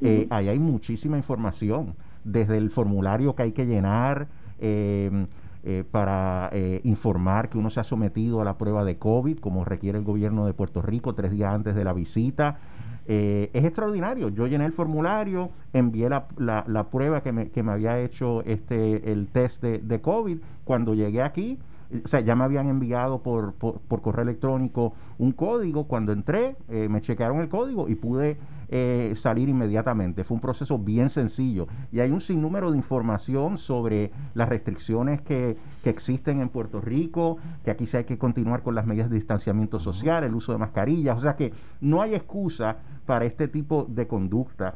[0.02, 4.28] eh, ahí hay muchísima información, desde el formulario que hay que llenar,
[4.60, 5.26] eh,
[5.64, 9.66] eh, para eh, informar que uno se ha sometido a la prueba de COVID, como
[9.66, 12.60] requiere el gobierno de Puerto Rico tres días antes de la visita.
[13.08, 14.30] Eh, es extraordinario.
[14.30, 19.12] Yo llené el formulario, envié la, la, prueba que me, que me, había hecho este,
[19.12, 20.38] el test de, de COVID.
[20.64, 21.58] Cuando llegué aquí,
[21.92, 25.86] o sea, ya me habían enviado por, por, correo electrónico un código.
[25.86, 28.38] Cuando entré, eh, me chequearon el código y pude
[28.68, 30.24] eh, salir inmediatamente.
[30.24, 31.68] Fue un proceso bien sencillo.
[31.92, 37.38] Y hay un sinnúmero de información sobre las restricciones que, que existen en Puerto Rico,
[37.64, 40.60] que aquí se hay que continuar con las medidas de distanciamiento social, el uso de
[40.60, 41.18] mascarillas.
[41.18, 42.78] O sea que no hay excusa
[43.08, 44.76] para este tipo de conducta.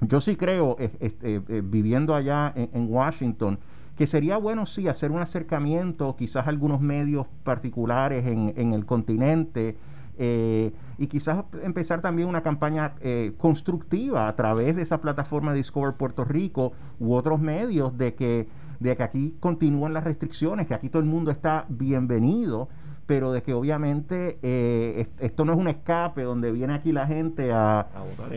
[0.00, 3.58] Yo sí creo, eh, viviendo allá en Washington,
[3.96, 9.76] que sería bueno sí hacer un acercamiento, quizás algunos medios particulares en, en el continente,
[10.18, 15.94] eh, y quizás empezar también una campaña eh, constructiva a través de esa plataforma Discover
[15.94, 20.90] Puerto Rico u otros medios de que, de que aquí continúan las restricciones, que aquí
[20.90, 22.68] todo el mundo está bienvenido
[23.12, 27.52] pero de que obviamente eh, esto no es un escape donde viene aquí la gente
[27.52, 27.86] a...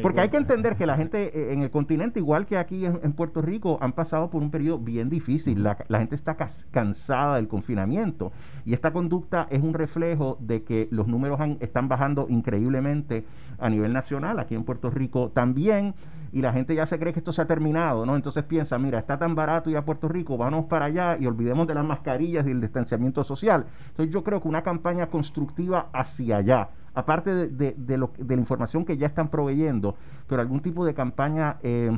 [0.02, 3.14] porque hay que entender que la gente eh, en el continente, igual que aquí en,
[3.14, 5.64] Puerto Rico, han pasado por un periodo bien difícil.
[5.64, 6.36] La, gente está
[6.72, 8.34] cansada del confinamiento.
[8.66, 13.26] Y esta conducta es un reflejo de que los números están bajando increíblemente
[13.58, 15.96] a nivel nacional, aquí en Puerto Rico también
[16.36, 18.18] y la gente ya se cree que esto se ha terminado, ¿no?
[18.18, 21.66] Entonces piensa, mira, está tan barato ir a Puerto Rico, vamos para allá y olvidemos
[21.66, 23.66] de las mascarillas y el distanciamiento social.
[23.92, 28.42] Entonces yo creo que una campaña constructiva hacia allá, aparte de, de, lo, de la
[28.42, 29.96] información que ya están proveyendo,
[30.28, 31.92] pero algún tipo de campaña eh,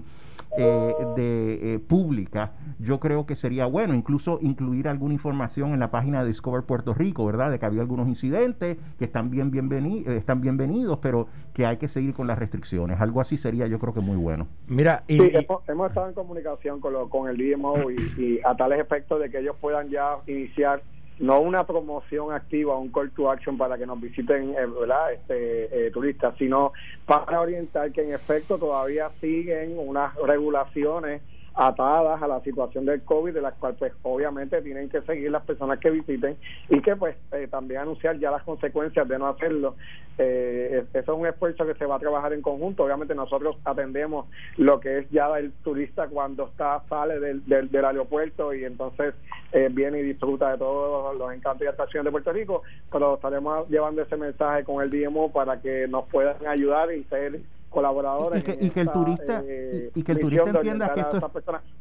[0.57, 5.91] eh, de eh, pública, yo creo que sería bueno, incluso incluir alguna información en la
[5.91, 7.51] página de Discover Puerto Rico, ¿verdad?
[7.51, 11.87] De que había algunos incidentes que están bien bienvenidos, están bienvenidos, pero que hay que
[11.87, 12.99] seguir con las restricciones.
[12.99, 14.47] Algo así sería, yo creo que muy bueno.
[14.67, 18.79] Mira, y, hemos, estado en comunicación con, lo, con el DMO y, y a tales
[18.79, 20.81] efectos de que ellos puedan ya iniciar
[21.19, 25.13] no una promoción activa, un call to action para que nos visiten, eh, ¿verdad?
[25.13, 26.73] Este, eh, turistas, sino
[27.05, 31.21] para orientar que en efecto todavía siguen unas regulaciones
[31.57, 35.43] atadas a la situación del COVID, de las cuales pues obviamente tienen que seguir las
[35.43, 36.37] personas que visiten
[36.69, 39.75] y que pues eh, también anunciar ya las consecuencias de no hacerlo.
[40.19, 42.83] Eh, eso es un esfuerzo que se va a trabajar en conjunto.
[42.83, 44.27] Obviamente nosotros atendemos
[44.57, 49.15] lo que es ya el turista cuando está sale del, del, aeropuerto y entonces
[49.51, 53.67] eh, viene y disfruta de todos los encantos y atracciones de Puerto Rico, pero estaremos
[53.69, 57.39] llevando ese mensaje con el DMO para que nos puedan ayudar y ser
[57.69, 61.23] colaboradores y que, el turista eh, y, que el turista entienda que esto es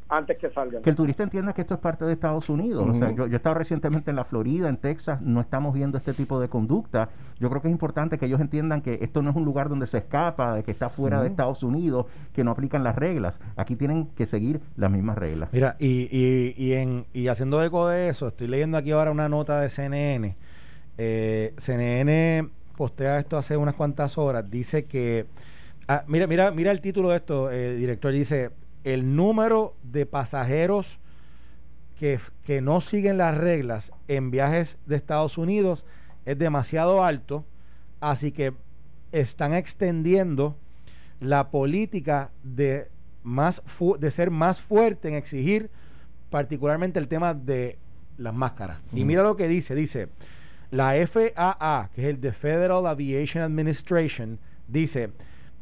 [0.09, 2.87] antes que salgan que el turista entienda que esto es parte de Estados Unidos.
[2.89, 5.97] O sea yo, yo he estado recientemente en la Florida en Texas no estamos viendo
[5.99, 7.09] este tipo de conducta.
[7.39, 9.87] Yo creo que es importante que ellos entiendan que esto no es un lugar donde
[9.87, 13.41] se escapa de que está fuera de Estados Unidos que no aplican las reglas.
[13.57, 15.51] Aquí tienen que seguir las mismas reglas.
[15.53, 19.29] Mira y, y, y en y haciendo eco de eso estoy leyendo aquí ahora una
[19.29, 20.37] nota de CNN
[20.99, 24.49] eh, CNN postea esto hace unas cuantas horas.
[24.51, 25.27] Dice que
[25.89, 28.13] Ah, mira, mira, mira el título de esto, eh, director.
[28.13, 28.51] Dice,
[28.85, 30.99] el número de pasajeros
[31.99, 35.87] que, que, no siguen las reglas en viajes de Estados Unidos
[36.25, 37.45] es demasiado alto,
[38.01, 38.53] así que
[39.13, 40.57] están extendiendo
[41.21, 42.89] la política de,
[43.23, 43.63] más
[43.99, 45.71] de ser más fuerte en exigir
[46.31, 47.79] particularmente el tema de
[48.19, 48.79] las máscaras.
[48.93, 50.09] Y mira lo que dice, dice,
[50.71, 55.11] la FAA, que es el The Federal Aviation Administration, dice,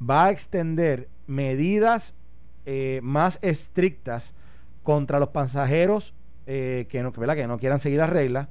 [0.01, 2.15] va a extender medidas
[2.67, 4.35] eh, más estrictas
[4.83, 6.15] contra los pasajeros
[6.47, 8.49] eh, que, no, que no quieran seguir las reglas,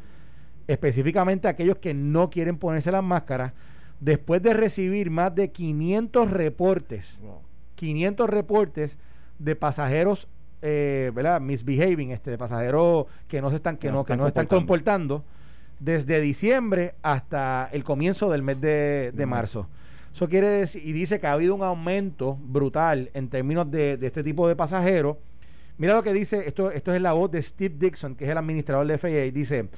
[0.67, 3.53] específicamente aquellos que no quieren ponerse las máscaras,
[3.99, 7.21] después de recibir más de 500 reportes,
[7.75, 8.97] 500 reportes
[9.39, 10.27] de pasajeros,
[10.61, 11.39] eh, ¿verdad?
[11.41, 15.23] Misbehaving, este, de pasajeros que no se están, que, no, que no están comportando
[15.79, 19.67] desde diciembre hasta el comienzo del mes de, marzo.
[20.13, 24.07] Eso quiere decir, y dice que ha habido un aumento brutal en términos de, de,
[24.07, 25.17] este tipo de pasajeros.
[25.77, 28.37] Mira lo que dice, esto, esto es la voz de Steve Dixon, que es el
[28.37, 29.69] administrador de FAA, dice,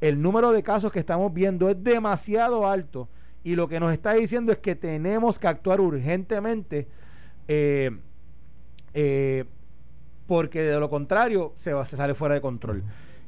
[0.00, 3.08] el número de casos que estamos viendo es demasiado alto
[3.44, 6.88] y lo que nos está diciendo es que tenemos que actuar urgentemente
[7.46, 7.90] eh,
[8.94, 9.44] eh,
[10.26, 12.82] porque de lo contrario se, va, se sale fuera de control.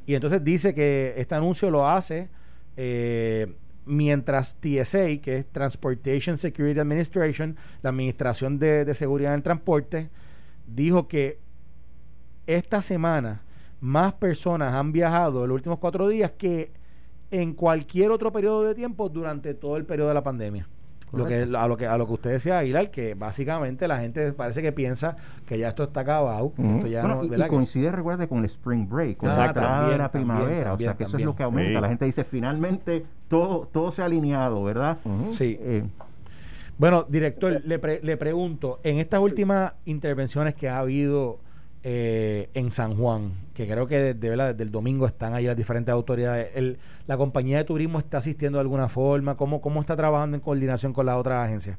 [0.06, 2.28] Y entonces dice que este anuncio lo hace
[2.76, 3.54] eh,
[3.86, 10.10] mientras TSA, que es Transportation Security Administration, la Administración de, Seguridad en el Transporte,
[10.66, 11.38] dijo que
[12.46, 13.42] esta semana
[13.80, 16.72] más personas han viajado en los últimos cuatro días que
[17.30, 20.68] en cualquier otro periodo de tiempo durante todo el periodo de la pandemia.
[21.12, 24.32] Lo que, a, lo que, a lo que usted decía, Aguilar, que básicamente la gente
[24.32, 26.52] parece que piensa que ya esto está acabado.
[26.58, 30.10] esto ya no, y, coincide, recuerde, con el spring break, con la entrada de la
[30.10, 30.72] primavera.
[30.72, 31.80] o sea, que eso es lo que aumenta.
[31.80, 34.98] La gente dice, finalmente todo, todo se ha alineado, ¿verdad?
[35.36, 35.58] Sí.
[35.60, 35.84] Eh,
[36.78, 41.38] bueno, director, le, le pregunto, en estas últimas intervenciones que ha habido
[41.88, 45.92] eh, en San Juan, que creo que desde, desde, el domingo están ahí las diferentes
[45.92, 46.50] autoridades.
[46.56, 49.36] El, ¿La compañía de turismo está asistiendo de alguna forma?
[49.36, 51.78] ¿Cómo, cómo está trabajando en coordinación con las otras agencias?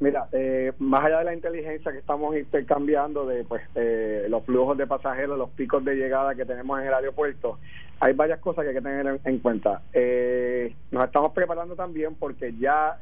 [0.00, 4.76] Mira, eh, más allá de la inteligencia que estamos intercambiando de pues eh, los flujos
[4.76, 7.58] de pasajeros, los picos de llegada que tenemos en el aeropuerto,
[8.02, 9.80] hay varias cosas que hay que tener en, cuenta.
[9.92, 12.98] Eh, nos estamos preparando también porque ya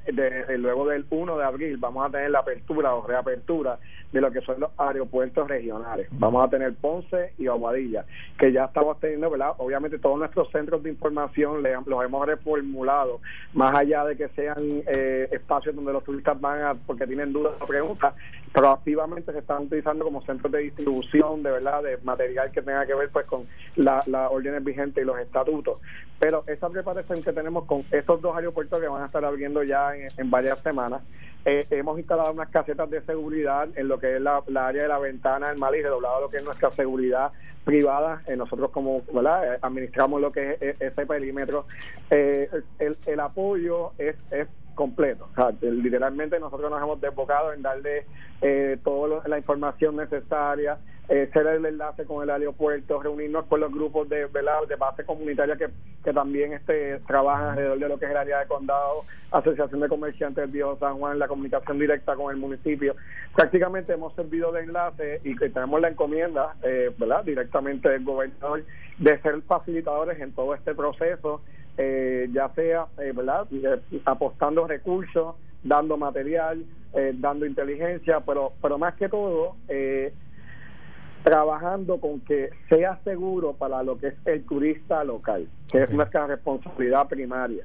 [0.58, 3.78] luego del 1 de abril vamos a tener la apertura o reapertura
[4.12, 6.08] de lo que son los aeropuertos regionales.
[6.10, 8.04] Vamos a tener Ponce y Aguadilla,
[8.38, 9.52] que ya estamos teniendo, ¿verdad?
[9.56, 13.20] Obviamente todos nuestros centros de información los hemos reformulado,
[13.54, 17.54] más allá de que sean eh, espacios donde los turistas van a, porque tienen dudas
[17.58, 18.14] o preguntas,
[18.52, 22.94] proactivamente se están utilizando como centros de distribución, de verdad, de material que tenga que
[22.94, 23.46] ver pues con
[23.76, 25.78] las órdenes vigentes y los estatutos.
[26.18, 29.92] Pero esa preparación que tenemos con estos dos aeropuertos que van a estar abriendo ya
[29.94, 31.02] en, varias semanas,
[31.44, 34.98] eh, hemos instalado unas casetas de seguridad en lo que es la, área de la
[34.98, 37.32] ventana del mal y redoblado lo que es nuestra seguridad
[37.64, 38.22] privada.
[38.26, 39.54] Eh, nosotros como ¿verdad?
[39.54, 41.66] Eh, administramos lo que es ese perímetro.
[42.10, 45.28] el, el apoyo es, es completo.
[45.60, 48.06] literalmente nosotros nos hemos desbocado en darle
[48.42, 53.72] eh, toda la información necesaria, eh, ser el enlace con el aeropuerto, reunirnos con los
[53.72, 55.68] grupos de, de base comunitaria que,
[56.04, 59.88] que también este, trabajan alrededor de lo que es el área de condado, Asociación de
[59.88, 62.94] Comerciantes del Viejo San Juan, la comunicación directa con el municipio.
[63.34, 67.24] Prácticamente hemos servido de enlace y que tenemos la encomienda, eh, ¿verdad?
[67.24, 68.62] directamente del gobernador,
[68.98, 71.40] de ser facilitadores en todo este proceso
[71.82, 73.46] eh, ya sea eh, ¿verdad?
[73.50, 76.64] Eh, apostando recursos, dando material,
[77.14, 79.54] dando inteligencia, pero, pero más que todo,
[81.22, 86.26] trabajando con que sea seguro para lo que es el turista local, que es nuestra
[86.26, 87.64] responsabilidad primaria.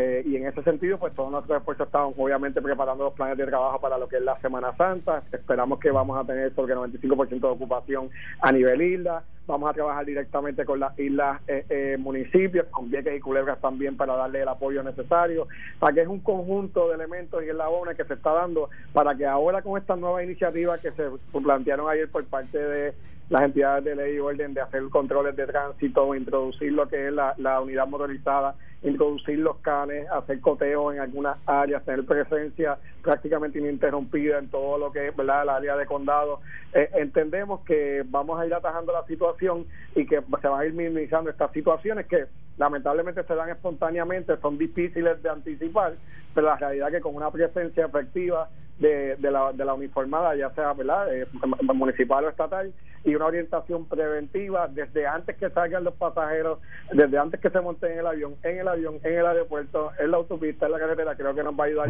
[0.00, 3.46] Eh, y en ese sentido, pues todos nuestros esfuerzos estamos obviamente preparando los planes de
[3.46, 5.24] trabajo para lo que es la Semana Santa.
[5.32, 8.08] Esperamos que vamos a tener sobre el 95% de ocupación
[8.40, 9.24] a nivel isla.
[9.48, 13.96] Vamos a trabajar directamente con las islas, eh, eh, municipios, con Vieques y Culebras también
[13.96, 15.48] para darle el apoyo necesario.
[15.80, 18.70] Para que es un conjunto de elementos y es la ONU que se está dando
[18.92, 21.10] para que ahora con estas nuevas iniciativas que se
[21.42, 22.94] plantearon ayer por parte de
[23.30, 27.12] las entidades de ley y orden de hacer controles de tránsito, introducir lo que es
[27.12, 33.58] la, la unidad motorizada introducir los canes, hacer coteos en algunas áreas, tener presencia prácticamente
[33.58, 35.42] ininterrumpida en todo lo que es ¿verdad?
[35.42, 36.40] el área de condado.
[36.72, 40.74] Eh, entendemos que vamos a ir atajando la situación y que se van a ir
[40.74, 42.26] minimizando estas situaciones que
[42.56, 45.94] lamentablemente se dan espontáneamente, son difíciles de anticipar,
[46.34, 48.48] pero la realidad es que con una presencia efectiva
[48.78, 51.12] de, de, la, de la uniformada, ya sea ¿verdad?
[51.14, 51.26] Eh,
[51.74, 52.72] municipal o estatal,
[53.04, 56.58] y una orientación preventiva desde antes que salgan los pasajeros,
[56.92, 60.10] desde antes que se monten en el avión, en el avión, en el aeropuerto, en
[60.10, 61.88] la autopista, en la carretera, creo que nos va a ayudar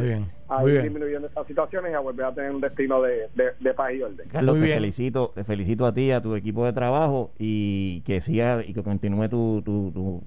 [0.48, 3.92] a ir disminuyendo estas situaciones y a volver a tener un destino de, de, paz
[3.94, 4.28] y orden.
[4.28, 8.62] Carlos, te felicito, te felicito a ti, a tu equipo de trabajo y que siga
[8.64, 10.22] y que continúe tu, tu, tu,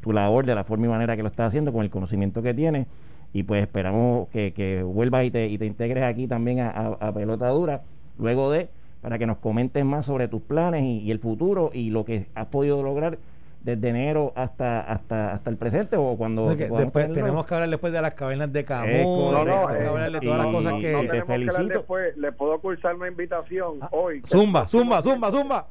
[0.00, 2.54] tu labor de la forma y manera que lo estás haciendo con el conocimiento que
[2.54, 2.86] tienes
[3.32, 7.48] y pues esperamos que, que vuelvas y te, y te integres aquí también a, Pelota
[7.48, 7.82] Dura,
[8.18, 8.68] luego de,
[9.00, 12.46] para que nos comentes más sobre tus planes y, el futuro y lo que has
[12.46, 13.18] podido lograr
[13.62, 18.00] desde enero hasta hasta hasta el presente o cuando después tenemos que hablar después de
[18.00, 21.22] las cavernas de Camus no, no, tenemos que hablar de todas las cosas que te
[21.24, 21.68] felicito.
[21.68, 24.22] después, le puedo cursar una invitación ah, hoy.
[24.26, 25.66] Zumba zumba zumba zumba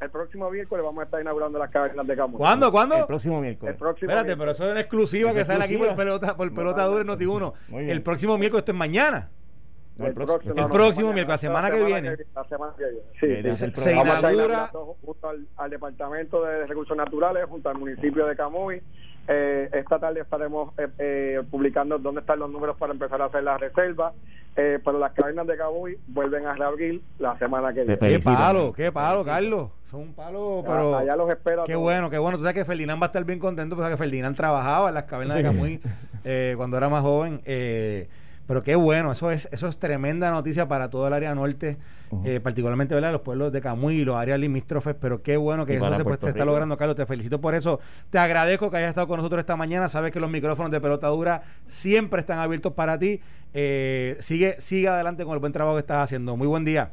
[0.00, 2.38] el próximo miércoles vamos a estar inaugurando las cavernas de Camus.
[2.38, 2.70] ¿Cuándo?
[2.70, 2.96] ¿Cuándo?
[2.96, 3.74] El próximo miércoles.
[3.74, 6.84] El próximo Espérate, pero eso es una exclusiva que sale aquí por pelota, por pelota
[6.84, 7.52] dura en Noti1.
[7.72, 9.30] El próximo miércoles, esto es mañana.
[9.98, 12.16] el, próximo, el próximo miércoles, la semana, que viene.
[12.34, 13.52] La semana que viene.
[13.52, 14.70] Sí, se inaugura.
[15.02, 18.82] Junto al, Departamento de Recursos Naturales, junto al municipio de Camuy.
[19.28, 23.42] Eh, esta tarde estaremos eh, eh, publicando dónde están los números para empezar a hacer
[23.42, 24.14] las reservas.
[24.56, 27.98] Eh, pero las cavernas de Camuy vuelven a reabrir la semana que viene.
[27.98, 29.70] Qué palo, qué palo, Carlos.
[29.90, 30.96] Son un palo, pero.
[30.96, 31.64] Allá los espero.
[31.64, 32.38] Qué bueno, qué bueno.
[32.38, 35.36] Tú sabes que Ferdinand va a estar bien contento, porque Ferdinand trabajaba en las cavernas
[35.36, 35.80] de Camuy
[36.56, 37.42] cuando era más joven.
[37.44, 38.08] Eh,
[38.46, 41.78] pero qué bueno, eso es, eso es tremenda noticia para todo el área norte,
[42.24, 43.12] eh, particularmente ¿verdad?
[43.12, 46.44] los pueblos de Camuy y los áreas limítrofes, pero qué bueno que eso se, está
[46.44, 46.96] logrando, Carlos.
[46.96, 47.80] Te felicito por eso.
[48.10, 49.88] Te agradezco que hayas estado con nosotros esta mañana.
[49.88, 53.20] Sabes que los micrófonos de pelota dura siempre están abiertos para ti.
[53.52, 56.36] Eh, sigue, sigue adelante con el buen trabajo que estás haciendo.
[56.36, 56.92] Muy buen día.